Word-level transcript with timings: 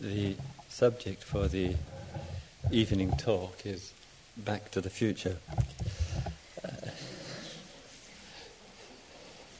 The 0.00 0.34
subject 0.70 1.22
for 1.22 1.46
the 1.46 1.74
evening 2.70 3.18
talk 3.18 3.66
is 3.66 3.92
Back 4.34 4.70
to 4.70 4.80
the 4.80 4.88
Future. 4.88 5.36
Uh, 6.64 6.68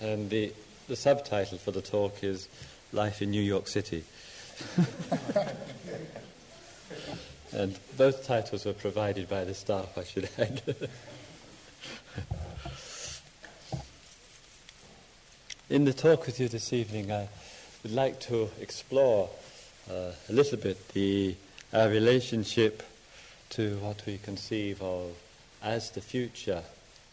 and 0.00 0.30
the, 0.30 0.54
the 0.88 0.96
subtitle 0.96 1.58
for 1.58 1.72
the 1.72 1.82
talk 1.82 2.24
is 2.24 2.48
Life 2.90 3.20
in 3.20 3.30
New 3.30 3.42
York 3.42 3.68
City. 3.68 4.02
and 7.52 7.78
both 7.98 8.26
titles 8.26 8.64
were 8.64 8.72
provided 8.72 9.28
by 9.28 9.44
the 9.44 9.52
staff, 9.52 9.98
I 9.98 10.04
should 10.04 10.30
add. 10.38 10.62
in 15.68 15.84
the 15.84 15.92
talk 15.92 16.24
with 16.24 16.40
you 16.40 16.48
this 16.48 16.72
evening, 16.72 17.12
I 17.12 17.28
would 17.82 17.92
like 17.92 18.20
to 18.20 18.48
explore 18.58 19.28
uh, 19.90 20.12
a 20.28 20.32
little 20.32 20.58
bit 20.58 20.88
the 20.90 21.34
our 21.72 21.88
relationship 21.88 22.82
to 23.50 23.76
what 23.78 24.04
we 24.06 24.18
conceive 24.18 24.82
of 24.82 25.12
as 25.62 25.90
the 25.90 26.00
future 26.00 26.62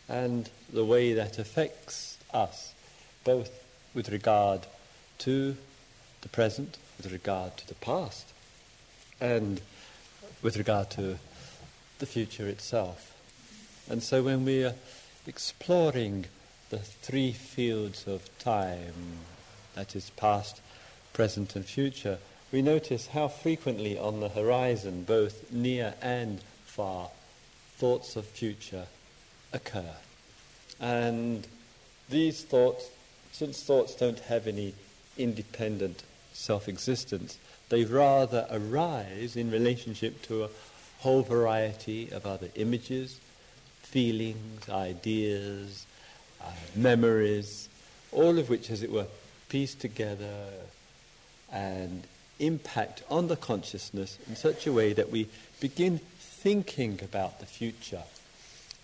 and 0.09 0.49
the 0.71 0.85
way 0.85 1.13
that 1.13 1.37
affects 1.37 2.17
us, 2.33 2.73
both 3.23 3.51
with 3.93 4.09
regard 4.09 4.61
to 5.19 5.57
the 6.21 6.29
present, 6.29 6.77
with 6.97 7.11
regard 7.11 7.57
to 7.57 7.67
the 7.67 7.75
past, 7.75 8.27
and 9.19 9.61
with 10.41 10.57
regard 10.57 10.89
to 10.89 11.17
the 11.99 12.05
future 12.05 12.47
itself. 12.47 13.13
And 13.89 14.01
so 14.01 14.23
when 14.23 14.45
we 14.45 14.63
are 14.63 14.75
exploring 15.25 16.25
the 16.69 16.79
three 16.79 17.31
fields 17.31 18.07
of 18.07 18.29
time, 18.39 19.19
that 19.75 19.95
is 19.95 20.09
past, 20.11 20.61
present, 21.13 21.55
and 21.55 21.65
future, 21.65 22.17
we 22.51 22.61
notice 22.61 23.07
how 23.07 23.27
frequently 23.27 23.97
on 23.97 24.19
the 24.19 24.29
horizon, 24.29 25.03
both 25.03 25.51
near 25.51 25.93
and 26.01 26.39
far, 26.65 27.09
thoughts 27.77 28.15
of 28.15 28.25
future 28.25 28.85
occur. 29.51 29.95
And 30.79 31.45
these 32.09 32.43
thoughts, 32.43 32.89
since 33.31 33.61
thoughts 33.63 33.95
don't 33.95 34.19
have 34.21 34.47
any 34.47 34.73
independent 35.17 36.03
self 36.33 36.67
existence, 36.67 37.37
they 37.69 37.83
rather 37.83 38.47
arise 38.49 39.35
in 39.35 39.51
relationship 39.51 40.21
to 40.23 40.45
a 40.45 40.49
whole 40.99 41.23
variety 41.23 42.09
of 42.11 42.25
other 42.25 42.49
images, 42.55 43.19
feelings, 43.81 44.69
ideas, 44.69 45.85
uh, 46.41 46.51
memories, 46.75 47.67
all 48.11 48.39
of 48.39 48.49
which, 48.49 48.69
as 48.69 48.83
it 48.83 48.91
were, 48.91 49.07
piece 49.49 49.75
together 49.75 50.47
and 51.51 52.03
impact 52.39 53.03
on 53.09 53.27
the 53.27 53.35
consciousness 53.35 54.17
in 54.27 54.35
such 54.35 54.67
a 54.67 54.73
way 54.73 54.93
that 54.93 55.11
we 55.11 55.27
begin 55.59 55.99
thinking 56.19 56.99
about 57.03 57.39
the 57.39 57.45
future 57.45 58.03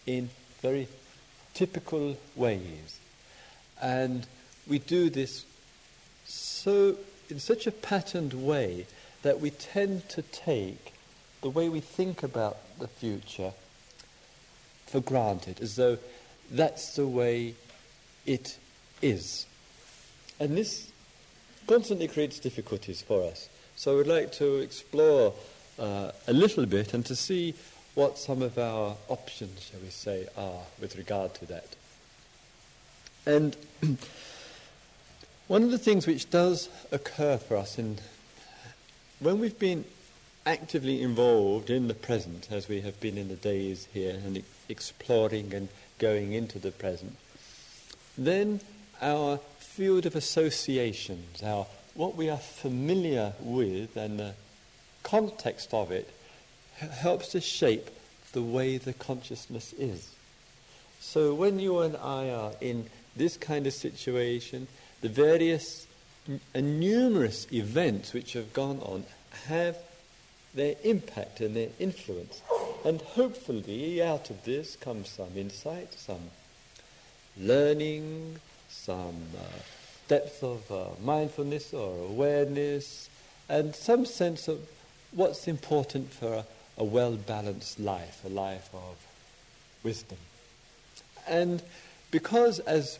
in 0.06 0.30
very 0.62 0.88
typical 1.54 2.18
ways. 2.36 3.00
And 3.82 4.26
we 4.68 4.80
do 4.80 5.10
this 5.10 5.46
so 6.26 6.98
in 7.30 7.40
such 7.40 7.68
a 7.68 7.72
patterned 7.72 8.34
way 8.34 8.86
that 9.22 9.40
we 9.40 9.50
tend 9.50 10.08
to 10.10 10.22
take 10.22 10.94
the 11.42 11.50
way 11.50 11.70
we 11.70 11.80
think 11.80 12.24
about 12.24 12.58
the 12.80 12.88
future 12.88 13.54
for 14.88 15.00
granted, 15.00 15.60
as 15.62 15.76
though 15.76 15.98
that's 16.52 16.96
the 16.96 17.08
way 17.08 17.56
it 18.26 18.58
is. 19.02 19.46
And 20.40 20.58
this 20.58 20.92
constantly 21.68 22.08
creates 22.08 22.40
difficulties 22.40 23.02
for 23.02 23.24
us. 23.24 23.50
So 23.76 23.94
I 23.94 23.96
would 23.96 24.08
like 24.08 24.32
to 24.34 24.58
explore 24.58 25.34
uh, 25.80 26.12
a 26.28 26.34
little 26.34 26.66
bit 26.66 26.94
and 26.94 27.06
to 27.06 27.16
see 27.16 27.56
what 27.96 28.18
some 28.18 28.42
of 28.42 28.58
our 28.58 28.96
options, 29.08 29.70
shall 29.70 29.80
we 29.80 29.90
say, 29.90 30.28
are 30.38 30.62
with 30.80 30.96
regard 30.96 31.34
to 31.36 31.46
that. 31.48 31.76
And 33.26 33.56
one 35.48 35.64
of 35.64 35.72
the 35.72 35.78
things 35.78 36.08
which 36.08 36.30
does 36.30 36.70
occur 36.92 37.38
for 37.38 37.58
us 37.58 37.78
in 37.78 37.98
when 39.20 39.40
we've 39.40 39.58
been 39.58 39.86
actively 40.46 41.02
involved 41.02 41.70
in 41.70 41.88
the 41.88 41.94
present, 41.94 42.50
as 42.52 42.68
we 42.68 42.82
have 42.82 43.00
been 43.00 43.18
in 43.18 43.30
the 43.30 43.36
days 43.36 43.88
here, 43.94 44.20
and 44.26 44.44
exploring 44.68 45.54
and 45.54 45.70
going 46.00 46.34
into 46.34 46.60
the 46.60 46.72
present, 46.72 47.16
then 48.18 48.60
our 49.02 49.40
field 49.76 50.06
of 50.06 50.16
associations, 50.16 51.42
our, 51.42 51.66
what 51.96 52.16
we 52.16 52.30
are 52.30 52.38
familiar 52.38 53.34
with 53.40 53.98
and 53.98 54.20
the 54.20 54.34
context 55.02 55.74
of 55.74 55.92
it 55.92 56.08
helps 56.78 57.30
to 57.30 57.42
shape 57.42 57.90
the 58.34 58.42
way 58.42 58.78
the 58.78 58.94
consciousness 58.94 59.74
is. 59.74 60.14
So 61.00 61.34
when 61.34 61.58
you 61.58 61.80
and 61.80 61.98
I 61.98 62.30
are 62.30 62.52
in 62.62 62.86
this 63.16 63.36
kind 63.36 63.66
of 63.66 63.74
situation, 63.74 64.68
the 65.02 65.10
various 65.10 65.88
and 66.54 66.80
numerous 66.80 67.52
events 67.52 68.14
which 68.14 68.34
have 68.34 68.54
gone 68.54 68.80
on 68.82 69.06
have 69.48 69.76
their 70.54 70.76
impact 70.84 71.42
and 71.42 71.56
their 71.56 71.70
influence. 71.80 72.44
And 72.86 73.02
hopefully 73.02 74.04
out 74.04 74.30
of 74.30 74.44
this 74.44 74.76
comes 74.76 75.10
some 75.10 75.36
insight, 75.36 75.94
some 75.94 76.30
learning, 77.36 78.40
some 78.74 79.22
uh, 79.38 79.44
depth 80.08 80.44
of 80.44 80.72
uh, 80.72 80.86
mindfulness 81.02 81.74
or 81.74 82.06
awareness, 82.06 83.10
and 83.48 83.76
some 83.76 84.06
sense 84.06 84.48
of 84.48 84.60
what's 85.12 85.48
important 85.48 86.12
for 86.12 86.34
a, 86.34 86.46
a 86.78 86.84
well 86.84 87.16
balanced 87.16 87.80
life, 87.80 88.22
a 88.26 88.30
life 88.30 88.70
of 88.74 88.96
wisdom. 89.84 90.18
And 91.28 91.62
because, 92.12 92.60
as 92.60 93.00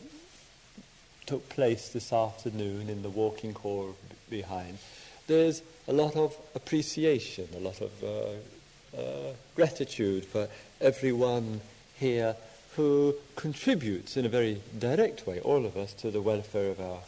took 1.26 1.48
place 1.48 1.88
this 1.90 2.12
afternoon 2.12 2.88
in 2.88 3.02
the 3.02 3.10
walking 3.10 3.54
hall 3.54 3.96
behind, 4.30 4.78
there's 5.26 5.62
a 5.88 5.92
lot 5.92 6.16
of 6.16 6.36
appreciation, 6.54 7.48
a 7.56 7.60
lot 7.60 7.80
of 7.80 8.04
uh, 8.04 8.98
uh, 8.98 9.32
gratitude 9.54 10.24
for 10.24 10.48
everyone 10.80 11.60
here 11.96 12.36
who 12.76 13.14
contributes 13.36 14.16
in 14.16 14.24
a 14.26 14.28
very 14.28 14.60
direct 14.78 15.26
way, 15.26 15.40
all 15.40 15.64
of 15.64 15.76
us, 15.76 15.92
to 15.94 16.10
the 16.10 16.22
welfare 16.22 16.70
of 16.70 16.80
our 16.80 16.98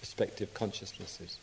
respective 0.00 0.52
consciousnesses. 0.54 1.38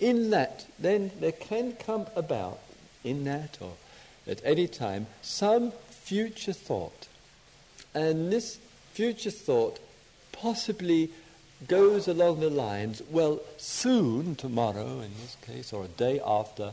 In 0.00 0.30
that, 0.30 0.66
then 0.78 1.10
there 1.18 1.32
can 1.32 1.72
come 1.72 2.06
about, 2.14 2.60
in 3.02 3.24
that 3.24 3.58
or 3.60 3.72
at 4.26 4.40
any 4.44 4.68
time, 4.68 5.06
some 5.22 5.72
future 5.90 6.52
thought. 6.52 7.08
And 7.94 8.32
this 8.32 8.58
future 8.92 9.30
thought 9.30 9.80
possibly 10.32 11.10
goes 11.66 12.06
along 12.06 12.40
the 12.40 12.50
lines, 12.50 13.02
well, 13.10 13.40
soon, 13.56 14.36
tomorrow 14.36 15.00
in 15.00 15.10
this 15.20 15.36
case, 15.42 15.72
or 15.72 15.84
a 15.84 15.88
day 15.88 16.20
after, 16.24 16.72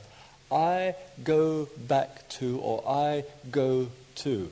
I 0.52 0.94
go 1.24 1.68
back 1.76 2.30
to, 2.30 2.60
or 2.60 2.84
I 2.88 3.24
go 3.50 3.88
to. 4.16 4.52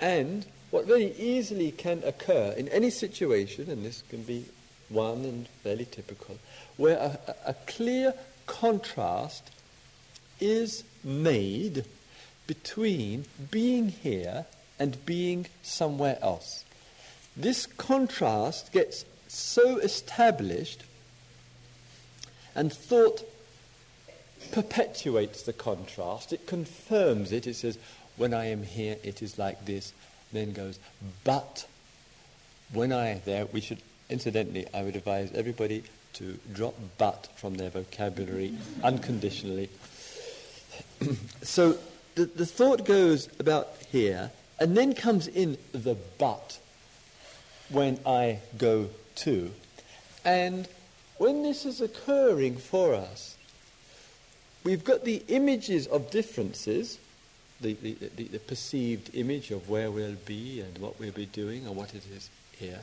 And 0.00 0.46
what 0.70 0.86
very 0.86 1.12
easily 1.16 1.72
can 1.72 2.02
occur 2.04 2.54
in 2.56 2.68
any 2.68 2.90
situation, 2.90 3.70
and 3.70 3.84
this 3.84 4.02
can 4.08 4.22
be 4.22 4.46
one 4.88 5.24
and 5.24 5.48
fairly 5.62 5.84
typical, 5.84 6.38
where 6.76 6.96
a, 6.98 7.34
a 7.46 7.54
clear 7.66 8.14
contrast 8.46 9.50
is 10.40 10.84
made 11.02 11.84
between 12.46 13.24
being 13.50 13.88
here 13.88 14.46
and 14.78 15.04
being 15.04 15.46
somewhere 15.62 16.18
else. 16.22 16.64
This 17.36 17.66
contrast 17.66 18.72
gets 18.72 19.04
so 19.26 19.78
established, 19.78 20.84
and 22.54 22.72
thought 22.72 23.22
perpetuates 24.52 25.42
the 25.42 25.52
contrast, 25.52 26.32
it 26.32 26.46
confirms 26.46 27.32
it. 27.32 27.46
It 27.46 27.54
says, 27.54 27.78
when 28.18 28.34
I 28.34 28.46
am 28.46 28.62
here, 28.62 28.96
it 29.02 29.22
is 29.22 29.38
like 29.38 29.64
this. 29.64 29.92
Then 30.32 30.52
goes, 30.52 30.78
but 31.24 31.66
when 32.72 32.92
I 32.92 33.08
am 33.08 33.20
there, 33.24 33.46
we 33.46 33.60
should, 33.60 33.78
incidentally, 34.10 34.66
I 34.74 34.82
would 34.82 34.96
advise 34.96 35.32
everybody 35.32 35.84
to 36.14 36.38
drop 36.52 36.74
but 36.98 37.28
from 37.36 37.54
their 37.54 37.70
vocabulary 37.70 38.54
unconditionally. 38.82 39.70
so 41.42 41.78
the, 42.16 42.26
the 42.26 42.44
thought 42.44 42.84
goes 42.84 43.28
about 43.38 43.68
here, 43.90 44.30
and 44.58 44.76
then 44.76 44.94
comes 44.94 45.28
in 45.28 45.56
the 45.72 45.96
but 46.18 46.58
when 47.70 48.00
I 48.04 48.40
go 48.58 48.90
to. 49.16 49.52
And 50.24 50.68
when 51.16 51.42
this 51.42 51.64
is 51.64 51.80
occurring 51.80 52.56
for 52.56 52.94
us, 52.94 53.36
we've 54.64 54.84
got 54.84 55.04
the 55.04 55.22
images 55.28 55.86
of 55.86 56.10
differences 56.10 56.98
the, 57.60 57.74
the, 57.74 58.24
the, 58.24 58.38
perceived 58.38 59.14
image 59.14 59.50
of 59.50 59.68
where 59.68 59.90
we'll 59.90 60.16
be 60.26 60.60
and 60.60 60.78
what 60.78 60.98
we'll 61.00 61.12
be 61.12 61.26
doing 61.26 61.66
and 61.66 61.74
what 61.74 61.94
it 61.94 62.04
is 62.14 62.30
here. 62.56 62.80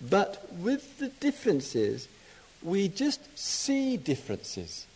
But 0.00 0.52
with 0.52 0.98
the 0.98 1.08
differences, 1.08 2.08
we 2.62 2.88
just 2.88 3.20
see 3.38 3.96
differences. 3.96 4.86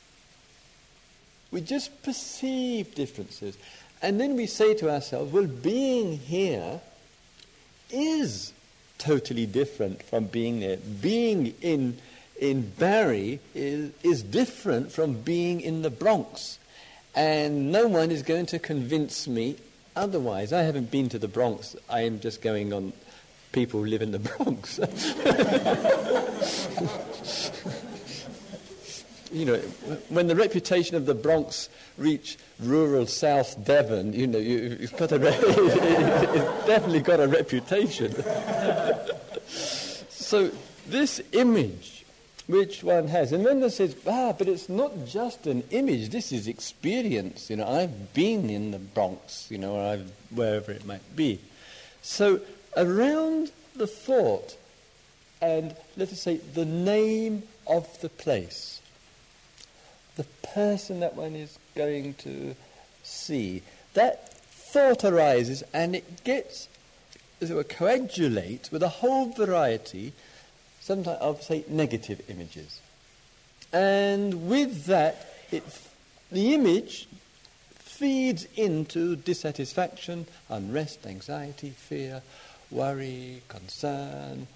We 1.50 1.60
just 1.60 2.02
perceive 2.02 2.94
differences. 2.94 3.56
And 4.00 4.20
then 4.20 4.36
we 4.36 4.46
say 4.46 4.74
to 4.74 4.90
ourselves, 4.90 5.32
well, 5.32 5.46
being 5.46 6.18
here 6.18 6.80
is 7.90 8.52
totally 8.98 9.46
different 9.46 10.02
from 10.02 10.24
being 10.24 10.60
there. 10.60 10.76
Being 10.76 11.54
in, 11.60 11.98
in 12.40 12.70
Barre 12.78 13.38
is, 13.54 13.92
is 14.02 14.22
different 14.22 14.90
from 14.90 15.14
being 15.14 15.60
in 15.60 15.82
the 15.82 15.90
Bronx. 15.90 16.58
And 17.14 17.70
no 17.70 17.88
one 17.88 18.10
is 18.10 18.22
going 18.22 18.46
to 18.46 18.58
convince 18.58 19.28
me 19.28 19.56
otherwise. 19.94 20.52
I 20.52 20.62
haven't 20.62 20.90
been 20.90 21.08
to 21.10 21.18
the 21.18 21.28
Bronx. 21.28 21.76
I 21.88 22.02
am 22.02 22.20
just 22.20 22.40
going 22.40 22.72
on 22.72 22.92
people 23.52 23.80
who 23.80 23.86
live 23.86 24.02
in 24.02 24.12
the 24.12 24.18
Bronx. 24.18 24.78
you 29.32 29.44
know, 29.44 29.56
when 30.08 30.26
the 30.26 30.36
reputation 30.36 30.96
of 30.96 31.06
the 31.06 31.14
Bronx 31.14 31.68
reach 31.98 32.38
rural 32.58 33.06
South 33.06 33.62
Devon, 33.64 34.12
you 34.12 34.26
know, 34.26 34.38
you, 34.38 34.76
have 34.76 34.96
got 34.96 35.12
a 35.12 35.18
re- 35.18 35.30
it's 35.38 36.66
definitely 36.66 37.00
got 37.00 37.20
a 37.20 37.28
reputation. 37.28 38.14
so 39.48 40.50
this 40.86 41.20
image 41.32 42.01
which 42.46 42.82
one 42.82 43.08
has, 43.08 43.32
and 43.32 43.46
then 43.46 43.60
one 43.60 43.70
says, 43.70 43.96
ah, 44.06 44.32
but 44.36 44.48
it's 44.48 44.68
not 44.68 45.06
just 45.06 45.46
an 45.46 45.62
image. 45.70 46.10
This 46.10 46.32
is 46.32 46.48
experience. 46.48 47.48
You 47.48 47.56
know, 47.56 47.68
I've 47.68 48.12
been 48.14 48.50
in 48.50 48.72
the 48.72 48.78
Bronx, 48.78 49.46
you 49.50 49.58
know, 49.58 49.74
or 49.74 49.92
I've, 49.92 50.12
wherever 50.30 50.72
it 50.72 50.84
might 50.84 51.16
be. 51.16 51.38
So 52.02 52.40
around 52.76 53.52
the 53.76 53.86
thought 53.86 54.56
and 55.40 55.74
let 55.96 56.12
us 56.12 56.20
say 56.20 56.36
the 56.36 56.64
name 56.64 57.42
of 57.66 58.00
the 58.00 58.08
place 58.08 58.82
the 60.16 60.24
person 60.54 61.00
that 61.00 61.14
one 61.14 61.34
is 61.34 61.58
going 61.74 62.14
to 62.14 62.54
see. 63.02 63.62
That 63.94 64.34
thought 64.34 65.04
arises 65.04 65.62
and 65.72 65.96
it 65.96 66.24
gets, 66.24 66.68
as 67.40 67.50
it 67.50 67.54
were, 67.54 67.64
coagulates 67.64 68.70
with 68.70 68.82
a 68.82 68.88
whole 68.88 69.32
variety, 69.32 70.12
sometimes 70.82 71.18
of, 71.20 71.42
say, 71.42 71.64
negative 71.68 72.20
images. 72.28 72.80
And 73.72 74.48
with 74.48 74.84
that, 74.86 75.34
it, 75.50 75.62
the 76.30 76.54
image 76.54 77.08
feeds 77.78 78.46
into 78.56 79.16
dissatisfaction, 79.16 80.26
unrest, 80.50 81.06
anxiety, 81.06 81.70
fear, 81.70 82.22
worry, 82.70 83.42
concern, 83.48 84.48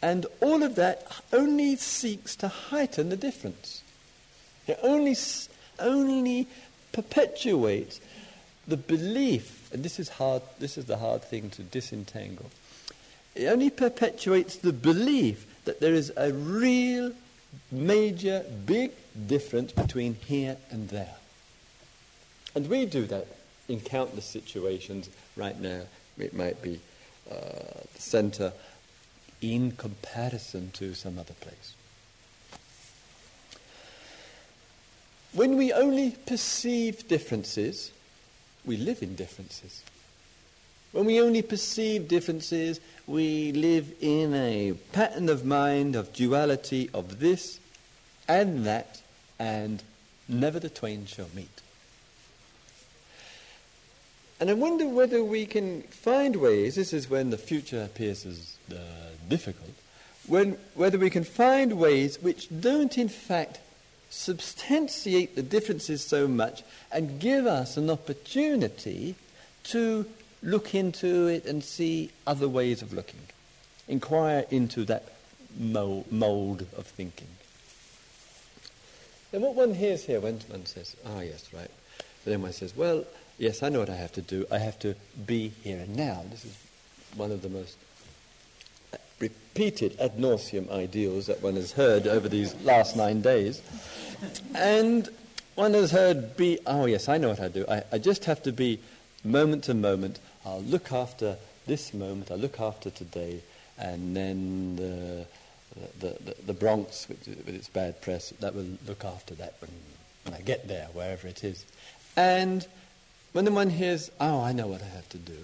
and 0.00 0.26
all 0.40 0.62
of 0.62 0.76
that 0.76 1.06
only 1.32 1.76
seeks 1.76 2.36
to 2.36 2.48
heighten 2.48 3.08
the 3.08 3.16
difference. 3.16 3.82
It 4.66 4.78
only, 4.82 5.16
only 5.78 6.46
perpetuates 6.92 8.00
the 8.66 8.76
belief, 8.76 9.70
and 9.72 9.82
this 9.82 9.98
is 9.98 10.08
hard, 10.08 10.42
this 10.58 10.78
is 10.78 10.84
the 10.84 10.98
hard 10.98 11.22
thing 11.22 11.50
to 11.50 11.62
disentangle. 11.62 12.50
It 13.34 13.46
only 13.46 13.70
perpetuates 13.70 14.56
the 14.56 14.72
belief 14.72 15.46
that 15.68 15.80
there 15.80 15.92
is 15.92 16.10
a 16.16 16.32
real, 16.32 17.12
major, 17.70 18.42
big 18.64 18.92
difference 19.26 19.70
between 19.70 20.14
here 20.14 20.56
and 20.70 20.88
there. 20.88 21.16
And 22.54 22.70
we 22.70 22.86
do 22.86 23.04
that 23.04 23.26
in 23.68 23.80
countless 23.80 24.24
situations 24.24 25.10
right 25.36 25.60
now. 25.60 25.82
It 26.16 26.32
might 26.32 26.62
be 26.62 26.80
uh, 27.30 27.34
the 27.94 28.00
center 28.00 28.54
in 29.42 29.72
comparison 29.72 30.70
to 30.70 30.94
some 30.94 31.18
other 31.18 31.34
place. 31.34 31.74
When 35.34 35.58
we 35.58 35.70
only 35.74 36.12
perceive 36.12 37.06
differences, 37.08 37.92
we 38.64 38.78
live 38.78 39.02
in 39.02 39.16
differences. 39.16 39.82
When 40.92 41.04
we 41.04 41.20
only 41.20 41.42
perceive 41.42 42.08
differences, 42.08 42.80
we 43.06 43.52
live 43.52 43.92
in 44.00 44.34
a 44.34 44.72
pattern 44.92 45.28
of 45.28 45.44
mind 45.44 45.94
of 45.94 46.12
duality 46.12 46.88
of 46.94 47.20
this 47.20 47.60
and 48.26 48.64
that, 48.64 49.02
and 49.38 49.82
never 50.28 50.58
the 50.58 50.70
twain 50.70 51.06
shall 51.06 51.28
meet. 51.34 51.48
And 54.40 54.50
I 54.50 54.54
wonder 54.54 54.86
whether 54.86 55.22
we 55.22 55.46
can 55.46 55.82
find 55.82 56.36
ways, 56.36 56.76
this 56.76 56.92
is 56.92 57.10
when 57.10 57.30
the 57.30 57.38
future 57.38 57.82
appears 57.82 58.24
as 58.24 58.56
uh, 58.70 58.76
difficult, 59.28 59.72
when, 60.26 60.56
whether 60.74 60.98
we 60.98 61.10
can 61.10 61.24
find 61.24 61.78
ways 61.78 62.22
which 62.22 62.48
don't 62.60 62.96
in 62.96 63.08
fact 63.08 63.60
substantiate 64.10 65.34
the 65.34 65.42
differences 65.42 66.04
so 66.04 66.28
much 66.28 66.62
and 66.92 67.20
give 67.20 67.46
us 67.46 67.76
an 67.76 67.90
opportunity 67.90 69.16
to 69.64 70.06
look 70.42 70.74
into 70.74 71.26
it 71.26 71.44
and 71.46 71.62
see 71.62 72.10
other 72.26 72.48
ways 72.48 72.82
of 72.82 72.92
looking. 72.92 73.20
Inquire 73.86 74.44
into 74.50 74.84
that 74.84 75.04
mold 75.58 76.66
of 76.76 76.86
thinking. 76.86 77.28
And 79.32 79.42
what 79.42 79.54
one 79.54 79.74
hears 79.74 80.04
here 80.04 80.20
when 80.20 80.38
one 80.48 80.66
says, 80.66 80.96
ah, 81.06 81.20
yes, 81.20 81.48
right. 81.52 81.70
But 82.24 82.30
then 82.30 82.42
one 82.42 82.52
says, 82.52 82.76
well, 82.76 83.04
yes, 83.38 83.62
I 83.62 83.68
know 83.68 83.80
what 83.80 83.90
I 83.90 83.96
have 83.96 84.12
to 84.12 84.22
do. 84.22 84.46
I 84.50 84.58
have 84.58 84.78
to 84.80 84.94
be 85.26 85.52
here 85.62 85.78
and 85.78 85.96
now. 85.96 86.24
This 86.30 86.44
is 86.44 86.56
one 87.14 87.30
of 87.30 87.42
the 87.42 87.48
most 87.48 87.76
repeated 89.18 89.98
ad 90.00 90.16
nauseum 90.16 90.70
ideals 90.70 91.26
that 91.26 91.42
one 91.42 91.56
has 91.56 91.72
heard 91.72 92.06
over 92.06 92.28
these 92.28 92.54
last 92.62 92.96
nine 92.96 93.20
days. 93.20 93.60
And 94.54 95.08
one 95.56 95.74
has 95.74 95.90
heard 95.90 96.36
be, 96.36 96.58
oh 96.66 96.86
yes, 96.86 97.08
I 97.08 97.18
know 97.18 97.28
what 97.30 97.40
I 97.40 97.48
do. 97.48 97.64
I, 97.68 97.82
I 97.92 97.98
just 97.98 98.24
have 98.26 98.42
to 98.44 98.52
be 98.52 98.80
moment 99.24 99.64
to 99.64 99.74
moment. 99.74 100.20
I'll 100.48 100.62
look 100.62 100.92
after 100.92 101.36
this 101.66 101.92
moment, 101.92 102.30
I'll 102.30 102.38
look 102.38 102.58
after 102.58 102.88
today, 102.88 103.40
and 103.78 104.16
then 104.16 104.76
the, 104.76 105.26
the, 106.00 106.16
the, 106.24 106.34
the 106.46 106.52
Bronx, 106.54 107.06
with, 107.08 107.26
with, 107.26 107.54
its 107.54 107.68
bad 107.68 108.00
press, 108.00 108.30
that 108.40 108.54
will 108.54 108.66
look 108.86 109.04
after 109.04 109.34
that 109.34 109.54
when, 109.60 109.70
when 110.24 110.34
I 110.34 110.42
get 110.42 110.66
there, 110.66 110.88
wherever 110.94 111.28
it 111.28 111.44
is. 111.44 111.66
And 112.16 112.66
when 113.32 113.44
the 113.44 113.52
one 113.52 113.68
hears, 113.68 114.10
oh, 114.20 114.40
I 114.40 114.52
know 114.52 114.66
what 114.66 114.82
I 114.82 114.86
have 114.86 115.08
to 115.10 115.18
do, 115.18 115.38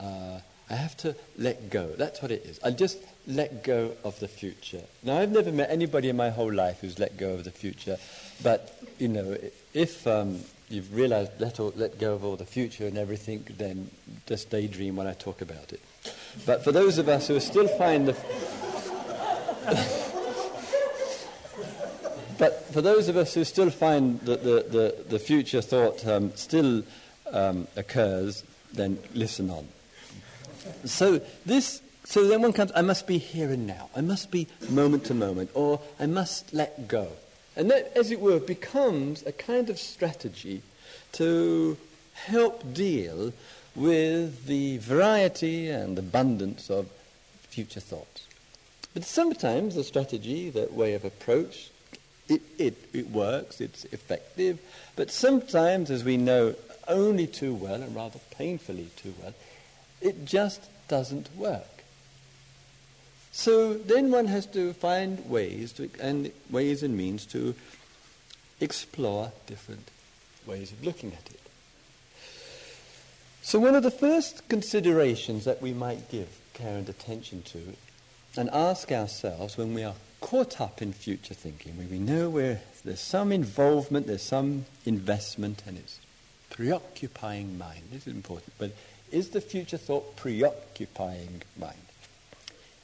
uh, 0.00 0.40
I 0.68 0.74
have 0.74 0.96
to 0.98 1.14
let 1.38 1.70
go. 1.70 1.86
That's 1.96 2.20
what 2.20 2.32
it 2.32 2.44
is. 2.44 2.58
I 2.62 2.72
just 2.72 2.98
let 3.26 3.62
go 3.62 3.92
of 4.04 4.18
the 4.18 4.28
future. 4.28 4.82
Now, 5.04 5.18
I've 5.18 5.30
never 5.30 5.52
met 5.52 5.70
anybody 5.70 6.08
in 6.08 6.16
my 6.16 6.30
whole 6.30 6.52
life 6.52 6.80
who's 6.80 6.98
let 6.98 7.16
go 7.16 7.34
of 7.34 7.44
the 7.44 7.52
future, 7.52 7.98
but, 8.42 8.76
you 8.98 9.08
know, 9.08 9.36
if 9.72 10.06
um, 10.06 10.40
you've 10.68 10.94
realized 10.94 11.32
let, 11.38 11.60
all, 11.60 11.72
let 11.76 11.98
go 11.98 12.14
of 12.14 12.24
all 12.24 12.36
the 12.36 12.44
future 12.44 12.86
and 12.86 12.98
everything, 12.98 13.46
then 13.56 13.90
just 14.26 14.50
daydream 14.50 14.96
when 14.96 15.06
I 15.06 15.14
talk 15.14 15.40
about 15.40 15.72
it. 15.72 15.80
But 16.46 16.64
for 16.64 16.72
those 16.72 16.98
of 16.98 17.08
us 17.08 17.28
who 17.28 17.40
still 17.40 17.68
find 17.68 18.08
the. 18.08 18.12
but 22.38 22.64
for 22.72 22.80
those 22.80 23.08
of 23.08 23.16
us 23.16 23.34
who 23.34 23.44
still 23.44 23.70
find 23.70 24.20
that 24.20 24.42
the, 24.42 24.66
the, 24.68 25.04
the 25.08 25.18
future 25.18 25.60
thought 25.60 26.06
um, 26.06 26.32
still 26.34 26.82
um, 27.32 27.66
occurs, 27.76 28.44
then 28.72 28.98
listen 29.14 29.50
on. 29.50 29.66
So 30.84 31.20
this, 31.46 31.80
so 32.04 32.26
then 32.26 32.42
one 32.42 32.52
comes, 32.52 32.72
I 32.74 32.82
must 32.82 33.06
be 33.06 33.18
here 33.18 33.50
and 33.50 33.66
now. 33.66 33.88
I 33.96 34.00
must 34.00 34.30
be 34.30 34.48
moment 34.68 35.04
to 35.06 35.14
moment, 35.14 35.50
or 35.54 35.80
I 35.98 36.06
must 36.06 36.52
let 36.52 36.88
go. 36.88 37.08
And 37.58 37.70
that, 37.72 37.92
as 37.96 38.12
it 38.12 38.20
were, 38.20 38.38
becomes 38.38 39.26
a 39.26 39.32
kind 39.32 39.68
of 39.68 39.80
strategy 39.80 40.62
to 41.12 41.76
help 42.14 42.72
deal 42.72 43.32
with 43.74 44.46
the 44.46 44.78
variety 44.78 45.68
and 45.68 45.98
abundance 45.98 46.70
of 46.70 46.88
future 47.50 47.80
thoughts. 47.80 48.26
But 48.94 49.04
sometimes 49.04 49.74
the 49.74 49.82
strategy, 49.82 50.50
that 50.50 50.72
way 50.72 50.94
of 50.94 51.04
approach, 51.04 51.70
it, 52.28 52.42
it, 52.58 52.76
it 52.92 53.10
works, 53.10 53.60
it's 53.60 53.84
effective, 53.86 54.60
but 54.94 55.10
sometimes, 55.10 55.90
as 55.90 56.04
we 56.04 56.16
know 56.16 56.54
only 56.86 57.26
too 57.26 57.54
well, 57.54 57.82
and 57.82 57.94
rather 57.94 58.20
painfully 58.30 58.88
too 58.96 59.14
well, 59.20 59.34
it 60.00 60.24
just 60.24 60.62
doesn't 60.86 61.34
work. 61.36 61.77
So 63.38 63.74
then 63.74 64.10
one 64.10 64.26
has 64.26 64.46
to 64.46 64.72
find 64.72 65.30
ways 65.30 65.72
to, 65.74 65.88
and 66.00 66.32
ways 66.50 66.82
and 66.82 66.96
means 66.96 67.24
to 67.26 67.54
explore 68.58 69.30
different 69.46 69.92
ways 70.44 70.72
of 70.72 70.84
looking 70.84 71.12
at 71.12 71.30
it. 71.30 71.40
So 73.42 73.60
one 73.60 73.76
of 73.76 73.84
the 73.84 73.92
first 73.92 74.48
considerations 74.48 75.44
that 75.44 75.62
we 75.62 75.72
might 75.72 76.10
give 76.10 76.26
care 76.52 76.78
and 76.78 76.88
attention 76.88 77.42
to 77.42 77.76
and 78.36 78.50
ask 78.50 78.90
ourselves 78.90 79.56
when 79.56 79.72
we 79.72 79.84
are 79.84 79.94
caught 80.20 80.60
up 80.60 80.82
in 80.82 80.92
future 80.92 81.32
thinking, 81.32 81.76
when 81.76 81.92
we 81.92 82.00
know 82.00 82.58
there's 82.84 83.00
some 83.00 83.30
involvement, 83.30 84.08
there's 84.08 84.20
some 84.20 84.64
investment, 84.84 85.62
and 85.64 85.78
it's 85.78 86.00
preoccupying 86.50 87.56
mind. 87.56 87.82
This 87.92 88.08
is 88.08 88.14
important, 88.14 88.52
but 88.58 88.72
is 89.12 89.28
the 89.28 89.40
future 89.40 89.78
thought 89.78 90.16
preoccupying 90.16 91.42
mind? 91.56 91.87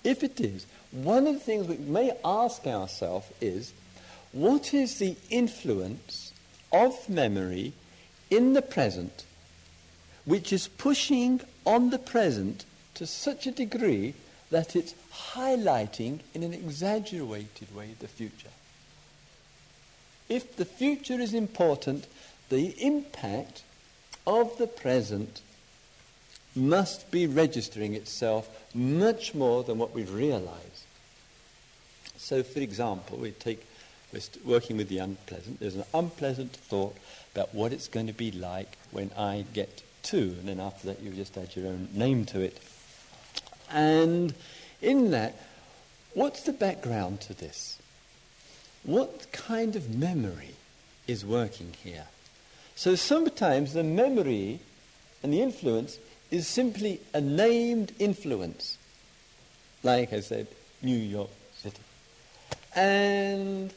If 0.05 0.23
it 0.23 0.41
is, 0.41 0.67
one 0.93 1.27
of 1.27 1.35
the 1.35 1.41
things 1.41 1.67
we 1.67 1.79
may 1.79 2.13
ask 2.25 2.67
ourselves 2.67 3.27
is 3.41 3.73
what 4.33 4.73
is 4.73 4.99
the 4.99 5.17
influence 5.31 6.33
of 6.73 7.09
memory 7.09 7.73
in 8.31 8.53
the 8.53 8.63
present 8.63 9.25
which 10.25 10.53
is 10.53 10.69
pushing 10.69 11.41
on 11.67 11.91
the 11.91 11.99
present 11.99 12.65
to 12.95 13.07
such 13.07 13.47
a 13.47 13.53
degree 13.53 14.15
that 14.51 14.77
it's 14.77 14.95
highlighting 15.33 16.21
in 16.33 16.43
an 16.43 16.55
exaggerated 16.55 17.75
way 17.75 17.95
the 17.99 18.09
future. 18.09 18.49
If 20.29 20.57
the 20.57 20.65
future 20.65 21.21
is 21.21 21.35
important, 21.35 22.07
the 22.49 22.69
impact 22.83 23.63
of 24.27 24.57
the 24.59 24.67
present 24.67 25.43
must 26.57 27.11
be 27.11 27.27
registering 27.27 27.95
itself 27.95 28.49
much 28.75 29.35
more 29.35 29.65
than 29.65 29.79
what 29.79 29.95
we've 29.95 30.13
realized. 30.13 30.85
So, 32.17 32.43
for 32.43 32.61
example, 32.61 33.19
we 33.19 33.33
take, 33.33 33.67
we're 34.13 34.21
working 34.45 34.77
with 34.77 34.89
the 34.89 34.99
unpleasant. 34.99 35.61
There's 35.61 35.75
an 35.75 35.85
unpleasant 35.93 36.53
thought 36.53 36.97
about 37.35 37.55
what 37.55 37.73
it's 37.73 37.89
going 37.89 38.07
to 38.07 38.13
be 38.13 38.31
like 38.31 38.79
when 38.93 39.11
I 39.17 39.45
get 39.53 39.83
to, 40.05 40.19
and 40.19 40.49
then 40.49 40.61
after 40.61 40.87
that, 40.89 41.03
you 41.03 41.11
just 41.11 41.37
add 41.37 41.57
your 41.57 41.67
own 41.67 41.89
name 41.93 42.25
to 42.27 42.41
it. 42.41 42.59
And 43.71 44.35
in 44.81 45.11
that, 45.11 45.35
what's 46.15 46.43
the 46.43 46.53
background 46.53 47.21
to 47.23 47.35
this? 47.35 47.79
What 48.85 49.33
kind 49.33 49.77
of 49.77 49.95
memory 49.95 50.55
is 51.07 51.25
working 51.25 51.75
here? 51.83 52.07
So 52.77 52.95
sometimes 52.95 53.73
the 53.73 53.83
memory 53.83 54.61
and 55.23 55.33
the 55.33 55.41
influence 55.41 55.99
is 56.31 56.47
simply 56.47 57.01
a 57.13 57.21
named 57.21 57.93
influence. 57.99 58.79
Like 59.83 60.13
I 60.13 60.21
said, 60.21 60.47
New 60.83 60.97
York 60.97 61.31
City. 61.57 61.83
And 62.75 63.73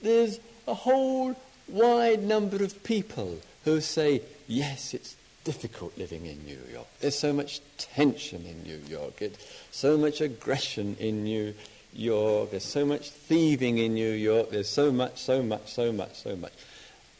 there's 0.00 0.40
a 0.66 0.74
whole 0.74 1.36
wide 1.68 2.22
number 2.22 2.62
of 2.62 2.82
people 2.82 3.38
who 3.64 3.80
say, 3.80 4.22
yes, 4.48 4.94
it's 4.94 5.16
difficult 5.44 5.96
living 5.98 6.26
in 6.26 6.44
New 6.44 6.58
York. 6.72 6.86
There's 7.00 7.18
so 7.18 7.32
much 7.32 7.60
tension 7.78 8.44
in 8.46 8.62
New 8.62 8.80
York. 8.88 9.20
It's 9.20 9.44
so 9.70 9.96
much 9.96 10.20
aggression 10.20 10.96
in 10.98 11.24
New 11.24 11.54
York. 11.92 12.50
There's 12.50 12.64
so 12.64 12.84
much 12.84 13.10
thieving 13.10 13.78
in 13.78 13.94
New 13.94 14.12
York. 14.12 14.50
There's 14.50 14.68
so 14.68 14.92
much, 14.92 15.18
so 15.18 15.42
much, 15.42 15.72
so 15.72 15.92
much, 15.92 16.14
so 16.22 16.36
much. 16.36 16.52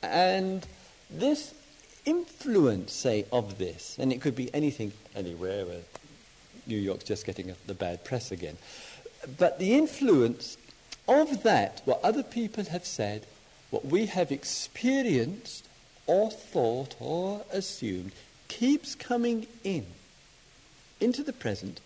And 0.03 0.67
this 1.11 1.55
influence, 2.05 2.93
say, 2.93 3.27
of 3.33 3.59
this, 3.59 3.97
and 3.99 4.13
it 4.13 4.21
could 4.21 4.37
be 4.37 4.53
anything, 4.55 4.93
anywhere, 5.15 5.65
where 5.67 5.81
New 6.67 6.79
York's 6.79 7.05
just 7.05 7.27
getting 7.27 7.55
the 7.67 7.75
bad 7.75 8.05
press 8.05 8.31
again. 8.31 8.57
But 9.39 9.59
the 9.59 9.75
influence 9.75 10.57
of 11.09 11.43
that, 11.43 11.83
what 11.85 12.01
other 12.03 12.23
people 12.23 12.65
have 12.65 12.85
said, 12.85 13.27
what 13.71 13.85
we 13.85 14.07
have 14.07 14.33
experienced 14.33 15.67
or 16.07 16.31
thought 16.31 16.95
or 17.01 17.45
assumed, 17.53 18.13
keeps 18.49 18.95
coming 18.95 19.47
in, 19.65 19.87
into 21.01 21.23
the 21.23 21.33
present. 21.33 21.81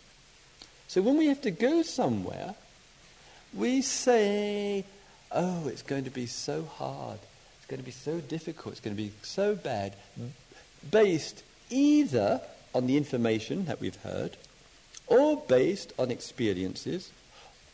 So 0.88 1.02
when 1.02 1.16
we 1.16 1.26
have 1.26 1.42
to 1.42 1.50
go 1.50 1.82
somewhere, 1.82 2.54
we 3.54 3.82
say, 3.82 4.84
oh, 5.32 5.68
it's 5.68 5.82
going 5.82 6.04
to 6.04 6.10
be 6.10 6.26
so 6.26 6.64
hard. 6.64 7.18
It's 7.66 7.70
going 7.72 7.80
to 7.80 7.84
be 7.84 7.90
so 7.90 8.20
difficult. 8.20 8.74
It's 8.74 8.80
going 8.80 8.94
to 8.94 9.02
be 9.02 9.10
so 9.22 9.56
bad. 9.56 9.96
Based 10.88 11.42
either 11.68 12.40
on 12.72 12.86
the 12.86 12.96
information 12.96 13.64
that 13.64 13.80
we've 13.80 14.00
heard, 14.02 14.36
or 15.08 15.42
based 15.48 15.92
on 15.98 16.12
experiences, 16.12 17.10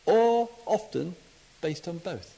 or 0.07 0.49
often 0.65 1.15
based 1.61 1.87
on 1.87 1.99
both. 1.99 2.35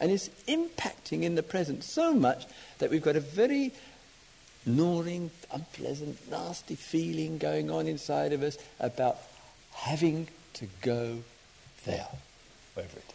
And 0.00 0.10
it's 0.10 0.30
impacting 0.48 1.24
in 1.24 1.34
the 1.34 1.42
present 1.42 1.84
so 1.84 2.14
much 2.14 2.46
that 2.78 2.90
we've 2.90 3.02
got 3.02 3.16
a 3.16 3.20
very 3.20 3.72
gnawing, 4.64 5.30
unpleasant, 5.52 6.30
nasty 6.30 6.74
feeling 6.74 7.36
going 7.36 7.70
on 7.70 7.86
inside 7.86 8.32
of 8.32 8.42
us 8.42 8.56
about 8.80 9.18
having 9.74 10.28
to 10.54 10.66
go 10.80 11.18
there, 11.84 12.08
wherever 12.72 12.96
it 12.96 13.04
is. 13.08 13.13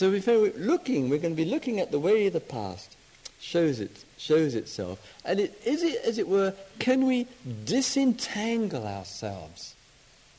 So 0.00 0.12
if 0.12 0.28
we're 0.28 0.50
looking, 0.56 1.10
we're 1.10 1.18
going 1.18 1.36
to 1.36 1.44
be 1.44 1.50
looking 1.50 1.78
at 1.78 1.90
the 1.90 1.98
way 1.98 2.30
the 2.30 2.40
past 2.40 2.96
shows 3.38 3.80
it 3.80 4.02
shows 4.16 4.54
itself, 4.54 4.98
and 5.26 5.38
it, 5.38 5.60
is 5.66 5.82
it, 5.82 6.02
as 6.06 6.16
it 6.16 6.26
were, 6.26 6.54
can 6.78 7.04
we 7.04 7.26
disentangle 7.66 8.86
ourselves 8.86 9.74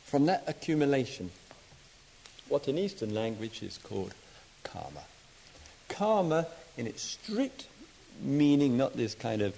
from 0.03 0.25
that 0.25 0.44
accumulation? 0.48 1.30
What 2.50 2.68
in 2.68 2.80
Eastern 2.80 3.13
language 3.13 3.62
is 3.62 3.77
called 3.77 4.15
karma. 4.63 5.03
Karma, 5.89 6.48
in 6.75 6.88
its 6.88 7.03
strict 7.03 7.68
meaning, 8.20 8.77
not 8.77 8.98
this 8.98 9.13
kind 9.13 9.44
of 9.44 9.56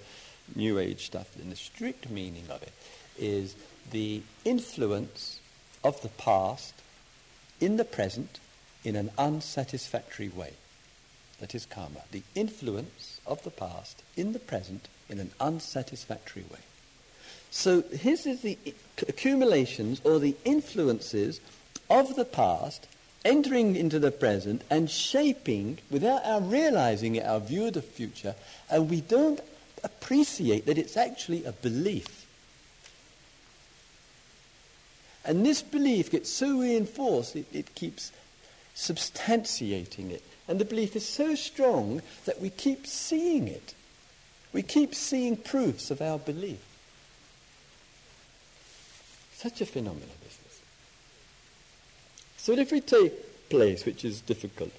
New 0.54 0.80
Age 0.80 1.06
stuff, 1.06 1.34
in 1.42 1.50
the 1.50 1.56
strict 1.56 2.10
meaning 2.10 2.44
of 2.50 2.62
it, 2.62 2.74
is 3.18 3.56
the 3.92 4.22
influence 4.44 5.40
of 5.82 6.02
the 6.02 6.10
past 6.10 6.74
in 7.62 7.78
the 7.78 7.86
present 7.86 8.42
in 8.84 8.96
an 8.96 9.12
unsatisfactory 9.18 10.30
way. 10.30 10.54
That 11.40 11.56
is 11.56 11.66
karma. 11.66 12.02
The 12.12 12.24
influence 12.36 13.20
of 13.26 13.44
the 13.44 13.52
past 13.52 14.02
in 14.16 14.34
the 14.34 14.40
present 14.40 14.88
in 15.10 15.20
an 15.20 15.32
unsatisfactory 15.40 16.44
way. 16.44 16.60
So 17.52 17.82
his 17.82 18.26
is 18.26 18.42
the 18.42 18.58
accumulations 19.08 20.02
or 20.04 20.20
the 20.20 20.36
influences 20.44 21.40
of 21.90 22.16
the 22.16 22.26
past 22.26 22.88
entering 23.26 23.76
into 23.76 24.00
the 24.00 24.12
present 24.12 24.64
and 24.70 24.90
shaping, 24.90 25.78
without 25.90 26.26
our 26.26 26.42
realizing 26.42 27.16
it, 27.16 27.26
our 27.26 27.40
view 27.40 27.68
of 27.68 27.74
the 27.74 27.82
future, 27.82 28.36
and 28.70 28.90
we 28.90 29.02
don't 29.02 29.40
appreciate 29.84 30.66
that 30.66 30.78
it's 30.78 30.98
actually 30.98 31.46
a 31.46 31.52
belief. 31.52 32.26
And 35.26 35.46
this 35.46 35.62
belief 35.62 36.12
gets 36.12 36.30
so 36.30 36.60
reinforced, 36.60 37.36
it, 37.36 37.46
it 37.54 37.76
keeps 37.76 38.12
substantiating 38.76 40.12
it. 40.12 40.24
And 40.48 40.60
the 40.60 40.66
belief 40.66 40.96
is 40.96 41.08
so 41.08 41.36
strong 41.36 42.02
that 42.26 42.42
we 42.42 42.50
keep 42.50 42.86
seeing 42.86 43.48
it. 43.48 43.74
We 44.52 44.62
keep 44.62 44.94
seeing 44.94 45.38
proofs 45.38 45.90
of 45.90 46.02
our 46.02 46.20
belief. 46.20 46.64
Such 49.36 49.62
a 49.62 49.66
phenomenon 49.66 50.10
is 50.26 50.38
this. 50.38 50.62
So 52.38 52.54
if 52.54 52.72
we 52.72 52.82
take 52.82 53.50
place, 53.50 53.86
which 53.86 54.06
is 54.06 54.22
difficult, 54.22 54.72